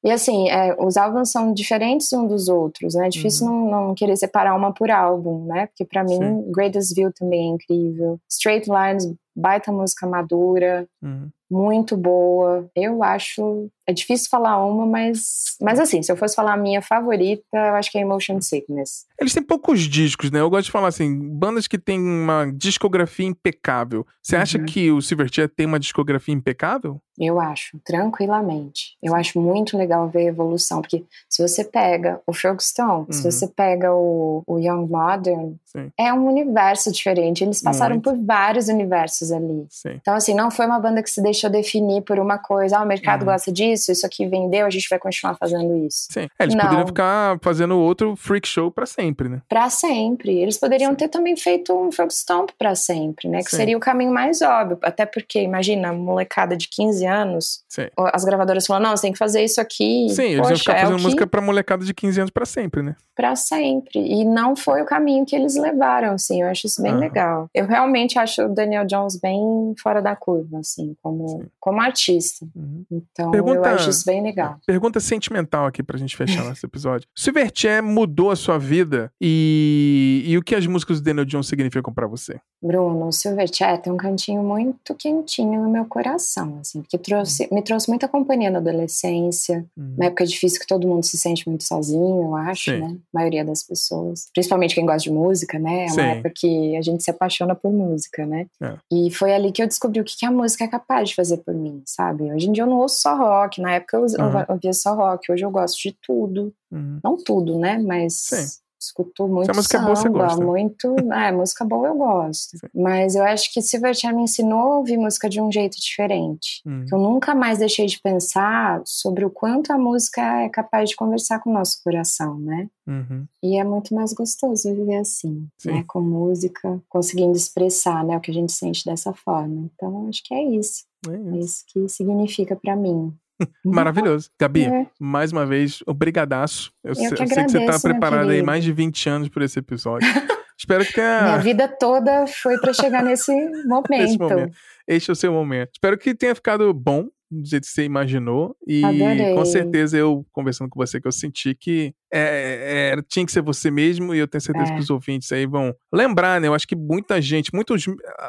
[0.04, 3.06] E assim, é, os álbuns são diferentes um dos outros, né?
[3.06, 5.66] É difícil não, não querer separar uma por álbum, né?
[5.66, 6.52] Porque pra mim, Sim.
[6.52, 8.18] Greatest View também é incrível.
[8.30, 11.28] Straight Lines, baita música madura, Uhum.
[11.50, 12.68] muito boa.
[12.76, 13.68] Eu acho.
[13.86, 15.56] É difícil falar uma, mas.
[15.60, 19.06] Mas assim, se eu fosse falar a minha favorita, eu acho que é Emotion Sickness.
[19.18, 20.40] Eles têm poucos discos, né?
[20.40, 24.06] Eu gosto de falar assim, bandas que têm uma discografia impecável.
[24.22, 24.64] Você acha Uhum.
[24.64, 27.00] que o Silverchair tem uma discografia impecável?
[27.18, 27.78] Eu acho,
[28.16, 28.96] tranquilamente.
[29.02, 33.30] Eu acho muito legal ver a evolução, porque se você pega o Frogstone, se Uhum.
[33.30, 35.90] você pega o, o Young Modern, Sim.
[35.98, 37.42] é um universo diferente.
[37.44, 38.10] Eles passaram Muito.
[38.10, 39.66] por vários universos ali.
[39.70, 39.96] Sim.
[40.00, 42.78] Então, assim, não foi uma banda que se deixou definir por uma coisa.
[42.78, 43.26] Ah, o mercado Uhum.
[43.26, 46.06] gosta disso, isso aqui vendeu, a gente vai continuar fazendo isso.
[46.10, 46.28] Sim.
[46.38, 46.62] É, eles Não.
[46.64, 49.42] poderiam ficar fazendo outro freak show pra sempre, né?
[49.48, 50.36] Pra sempre.
[50.38, 50.96] Eles poderiam Sim.
[50.96, 53.38] ter também feito um Frogstomp pra sempre, né?
[53.42, 53.56] Que Sim.
[53.56, 54.78] seria o caminho mais óbvio.
[54.82, 57.86] Até porque, imagina, molecada de 15 anos, Sim.
[57.96, 60.08] as gravadoras falam, não, você tem que fazer isso aqui.
[60.10, 61.02] Sim, eles Poxa, iam ficar é fazendo que...
[61.02, 62.96] música pra molecada de 15 anos pra sempre, né?
[63.14, 64.00] Pra sempre.
[64.00, 66.42] E não foi o caminho que eles levaram, assim.
[66.42, 67.48] Eu acho isso bem legal.
[67.54, 72.46] Eu realmente acho o Daniel Jones bem fora da curva, assim, como, como artista.
[72.56, 72.84] Uhum.
[72.90, 74.58] Então, Pergunta- eu acho isso bem legal.
[74.66, 77.08] Pergunta sentimental aqui pra gente fechar nosso episódio.
[77.16, 81.92] Silverchair mudou a sua vida e, e o que as músicas do Daniel Jones significam
[81.92, 82.40] pra você?
[82.62, 87.60] Bruno, o Silverchair tem um cantinho muito quentinho no meu coração, assim, porque trouxe, me
[87.62, 89.94] trouxe muita companhia na adolescência, Uhum.
[89.96, 92.78] uma época difícil que todo mundo se sente muito sozinho, eu acho, Sim.
[92.78, 92.96] né?
[93.14, 94.26] A maioria das pessoas.
[94.32, 95.84] Principalmente quem gosta de música, né?
[95.84, 96.00] É Sim.
[96.00, 98.46] uma época que a gente se apaixona por música, né?
[98.62, 98.74] É.
[98.92, 101.54] E foi ali que eu descobri o que a música é capaz de fazer por
[101.54, 102.24] mim, sabe?
[102.32, 105.30] Hoje em dia eu não ouço só rock, na época eu, eu ouvia só rock,
[105.30, 106.52] hoje eu gosto de tudo.
[106.70, 107.00] Uhum.
[107.02, 107.78] Não tudo, né?
[107.78, 108.58] Mas Sim.
[108.80, 110.44] escuto muito Se a música é boa, você samba, gosta.
[110.44, 110.96] muito.
[111.12, 112.56] É, música boa eu gosto.
[112.58, 112.66] Sim.
[112.74, 116.62] Mas eu acho que Silverchair me ensinou a ouvir música de um jeito diferente.
[116.66, 116.84] Hum.
[116.88, 120.96] Que eu nunca mais deixei de pensar sobre o quanto a música é capaz de
[120.96, 122.68] conversar com o nosso coração, né?
[122.88, 123.24] Uhum.
[123.40, 125.70] E é muito mais gostoso viver assim, Sim.
[125.70, 125.84] né?
[125.86, 128.16] Com música, conseguindo expressar, né?
[128.16, 129.70] O que a gente sente dessa forma.
[129.74, 130.82] Então, acho que é isso.
[131.08, 131.38] É É isso.
[131.38, 133.12] isso que significa pra mim.
[133.64, 134.28] Maravilhoso.
[134.40, 134.86] Gabi, É.
[135.00, 136.70] mais uma vez, obrigadaço.
[136.84, 139.28] Eu, sei, que eu sei que você tá meu preparada aí mais de 20 anos
[139.28, 140.06] por esse episódio.
[140.58, 141.38] Espero que Minha tenha.
[141.38, 143.32] vida toda foi pra chegar nesse
[143.66, 144.18] momento.
[144.18, 144.54] Momento.
[144.86, 145.70] Este é o seu momento.
[145.72, 148.54] Espero que tenha ficado bom, do jeito que você imaginou.
[148.68, 149.34] E Adorei.
[149.34, 153.40] com certeza eu, conversando com você, que eu senti que é, é, tinha que ser
[153.42, 154.14] você mesmo.
[154.14, 154.74] E eu tenho certeza É.
[154.74, 156.46] que os ouvintes aí vão lembrar, né?
[156.46, 157.84] Eu acho que muita gente, muitos.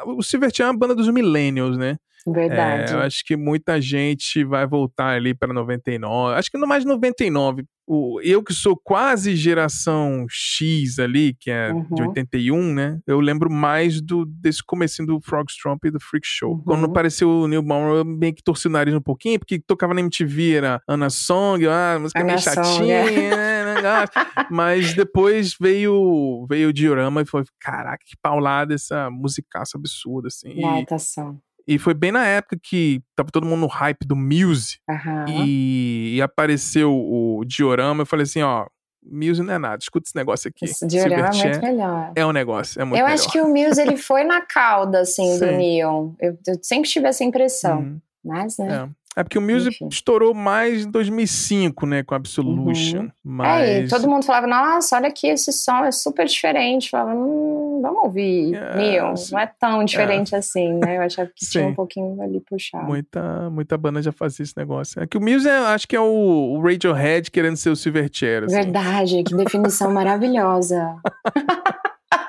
[0.06, 1.96] O Silverchair é uma banda dos millennials, né?
[2.26, 2.92] Verdade.
[2.92, 6.34] É, eu acho que muita gente vai voltar ali para 99.
[6.34, 7.64] Acho que no mais 99.
[7.86, 12.08] O, eu que sou quase geração X ali, que é de Uhum.
[12.08, 12.98] 81, né?
[13.06, 16.52] Eu lembro mais do desse comecinho do Frog Stomp e do Freak Show.
[16.52, 16.62] Uhum.
[16.64, 19.92] Quando apareceu o Neil Monroe, eu meio que torci o nariz um pouquinho, porque tocava
[19.92, 23.82] na MTV, era Ana Song, ah, música Ana meio Song, chatinha, é.
[23.82, 24.04] né.
[24.50, 30.58] Mas depois veio, veio o Diorama e foi, caraca, que paulada essa musicaça absurda, assim.
[30.58, 31.38] Natação.
[31.66, 35.24] E foi bem na época que tava todo mundo no hype do Muse Aham.
[35.28, 38.02] e, e apareceu o diorama.
[38.02, 38.66] Eu falei assim: ó,
[39.06, 40.64] Muse não é nada, escuta esse negócio aqui.
[40.64, 42.12] Esse diorama é Silverchair muito melhor.
[42.14, 43.14] é um negócio, é muito eu melhor.
[43.18, 45.46] acho que o Muse ele foi na cauda assim do.
[45.46, 46.12] Neon.
[46.20, 48.88] Eu, eu sempre tive essa impressão, Uhum, mas né?
[48.90, 49.04] é.
[49.16, 49.86] É porque o Muse Enfim.
[49.92, 53.04] estourou mais em 2005, né, com Absolution.
[53.04, 53.84] É, Mas.
[53.84, 56.90] e todo mundo falava, nossa, olha aqui, esse som é super diferente.
[56.90, 57.53] Falava, hum,
[57.84, 59.14] vamos ouvir É, Neon.
[59.30, 60.96] Não é tão diferente assim, né?
[60.96, 62.84] Eu achava que tinha um pouquinho ali puxado.
[62.84, 65.02] Muita, muita banda já fazia esse negócio.
[65.02, 68.44] É que o Muse, é, acho que é o, o Radiohead querendo ser o Silverchair.
[68.44, 68.54] Assim.
[68.54, 70.96] Verdade, que definição maravilhosa.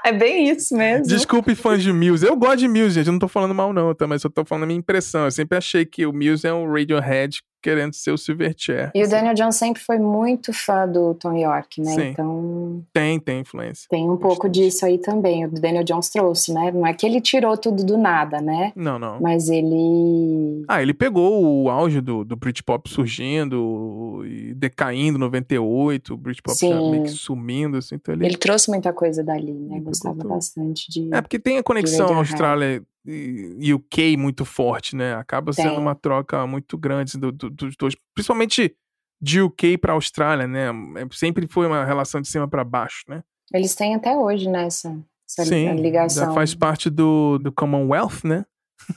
[0.06, 1.08] é bem isso mesmo.
[1.08, 2.26] Desculpe fãs de Muse.
[2.26, 3.08] Eu gosto de Muse, gente.
[3.08, 4.06] Eu não tô falando mal, não, tá?
[4.06, 5.26] Mas eu tô falando a minha impressão.
[5.26, 8.92] Eu sempre achei que o Muse é um Radiohead querendo ser o Silverchair.
[8.94, 11.96] E o Assim, Daniel John sempre foi muito fã do Tom York, né?
[11.96, 12.08] Sim.
[12.10, 13.88] Então Tem, tem influência.
[13.90, 14.66] tem um pouco Bastante.
[14.66, 15.46] disso aí também.
[15.46, 16.72] O Daniel Jones trouxe, né?
[16.72, 18.72] Não é que ele tirou tudo do nada, né?
[18.76, 19.20] Não, não.
[19.20, 20.64] Mas ele.
[20.68, 26.56] Ah, ele pegou o auge do, do Britpop surgindo e decaindo em 98, o Britpop
[26.60, 27.96] já meio que sumindo, assim.
[27.96, 28.28] Então ele...
[28.28, 29.78] Ele trouxe muita coisa dali, né?
[29.78, 31.10] Ele Gostava bastante de.
[31.12, 32.16] É, porque tem a conexão.
[32.16, 35.16] Austrália UK muito forte, né?
[35.16, 35.80] Acaba sendo Tem.
[35.80, 38.76] uma troca muito grande do- do- dos dois, principalmente
[39.22, 40.68] de UK para Austrália, né?
[40.70, 43.24] É, Sempre foi uma relação de cima para baixo, né?
[43.54, 44.66] Eles têm até hoje, né?
[44.66, 44.98] Essa,
[45.30, 46.26] essa Sim, ligação.
[46.28, 48.46] já faz parte do, do Commonwealth, né?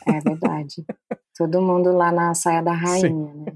[0.06, 0.84] É verdade.
[1.36, 3.52] Todo mundo lá na saia da rainha, né?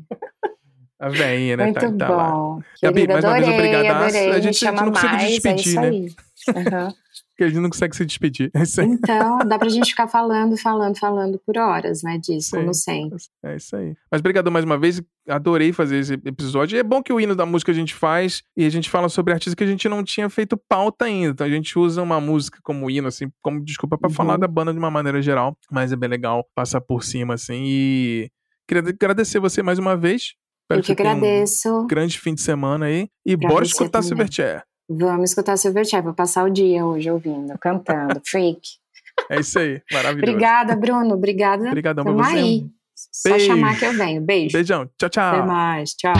[1.00, 1.64] A veinha, né?
[1.64, 2.30] Muito tá, tá lá.
[2.32, 2.62] bom.
[2.80, 4.04] Gabi, Querida, mais uma vez, adorei, obrigadaço.
[4.16, 4.30] adorei.
[4.30, 5.88] A gente não consegue mais, despedir, é isso né?
[5.88, 6.14] aí.
[7.42, 8.50] Porque a gente não consegue se despedir.
[8.54, 8.62] É.
[8.84, 12.56] Então, dá pra gente ficar falando, falando, falando por horas, né, disso, Sim.
[12.58, 13.18] como sempre.
[13.44, 13.94] É isso aí.
[14.10, 15.02] Mas obrigado mais uma vez.
[15.28, 16.76] Adorei fazer esse episódio.
[16.76, 19.08] E é bom que o hino da música a gente faz e a gente fala
[19.08, 21.30] sobre artistas que a gente não tinha feito pauta ainda.
[21.32, 24.14] Então a gente usa uma música como hino, assim, como desculpa pra Uhum.
[24.14, 25.56] falar da banda de uma maneira geral.
[25.70, 27.62] Mas é bem legal passar por cima, assim.
[27.66, 28.30] E
[28.68, 30.34] queria agradecer você mais uma vez.
[30.64, 31.68] Espero Eu que tenha agradeço.
[31.68, 33.08] Um grande fim de semana aí.
[33.26, 34.02] E Pra bora escutar.
[34.02, 34.62] Silverchair.
[34.88, 36.02] Vamos escutar Silverchair.
[36.02, 38.20] Vou passar o dia hoje ouvindo, cantando.
[38.26, 38.60] Freak.
[39.30, 39.80] É isso aí.
[39.90, 40.32] Maravilhoso.
[40.32, 41.14] Obrigada, Bruno.
[41.14, 41.68] Obrigada.
[41.68, 42.36] Obrigadão Tamo você.
[42.36, 42.66] aí.
[42.94, 43.46] Só Beijo.
[43.46, 44.20] chamar que eu venho.
[44.22, 44.52] Beijo.
[44.52, 44.88] Beijão.
[44.98, 45.34] Tchau, tchau.
[45.34, 45.90] Até mais.
[45.94, 46.14] Tchau.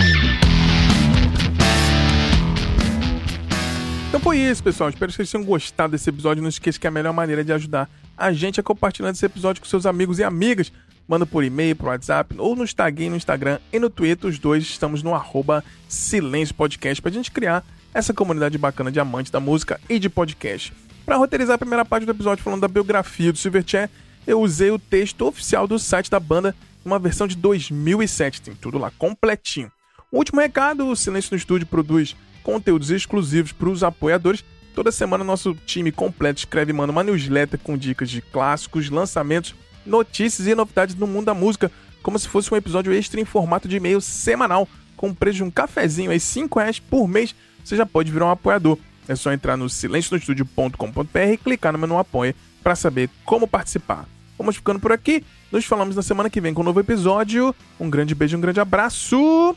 [4.09, 4.91] Então foi isso, pessoal.
[4.91, 6.43] Espero que vocês tenham gostado desse episódio.
[6.43, 9.69] Não esqueça que a melhor maneira de ajudar a gente é compartilhando esse episódio com
[9.69, 10.71] seus amigos e amigas.
[11.09, 14.29] Manda por e-mail, por WhatsApp, ou no Instagram, no Instagram e no Twitter.
[14.29, 17.65] Os dois estamos no arroba Silêncio Podcast pra gente criar
[17.95, 20.73] essa comunidade bacana de amantes da música e de podcast.
[21.05, 23.91] Para roteirizar a primeira parte do episódio falando da biografia do Silverchair,
[24.27, 28.41] eu usei o texto oficial do site da banda, uma versão de 2007.
[28.41, 29.71] Tem tudo lá completinho.
[30.13, 34.45] Um último recado: o Silêncio no Estúdio produz conteúdos exclusivos para os apoiadores.
[34.75, 39.55] Toda semana, nosso time completo escreve e manda uma newsletter com dicas de clássicos, lançamentos,
[39.85, 41.71] notícias e novidades no mundo da música,
[42.03, 44.67] como se fosse um episódio extra em formato de e-mail semanal,
[44.97, 47.35] com o preço de um cafezinho aí, 5 reais por mês.
[47.65, 48.79] Você já pode virar um apoiador.
[49.09, 54.07] É só entrar no silencionostudio.com.br e clicar no menu Apoia para saber como participar.
[54.39, 55.25] Vamos ficando por aqui.
[55.51, 57.55] Nos falamos na semana que vem com um novo episódio.
[57.79, 59.57] Um grande beijo, um grande abraço.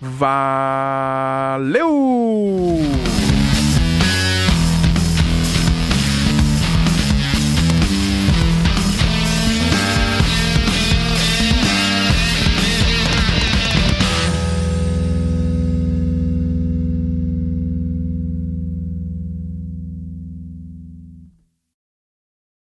[0.00, 0.46] Valeu!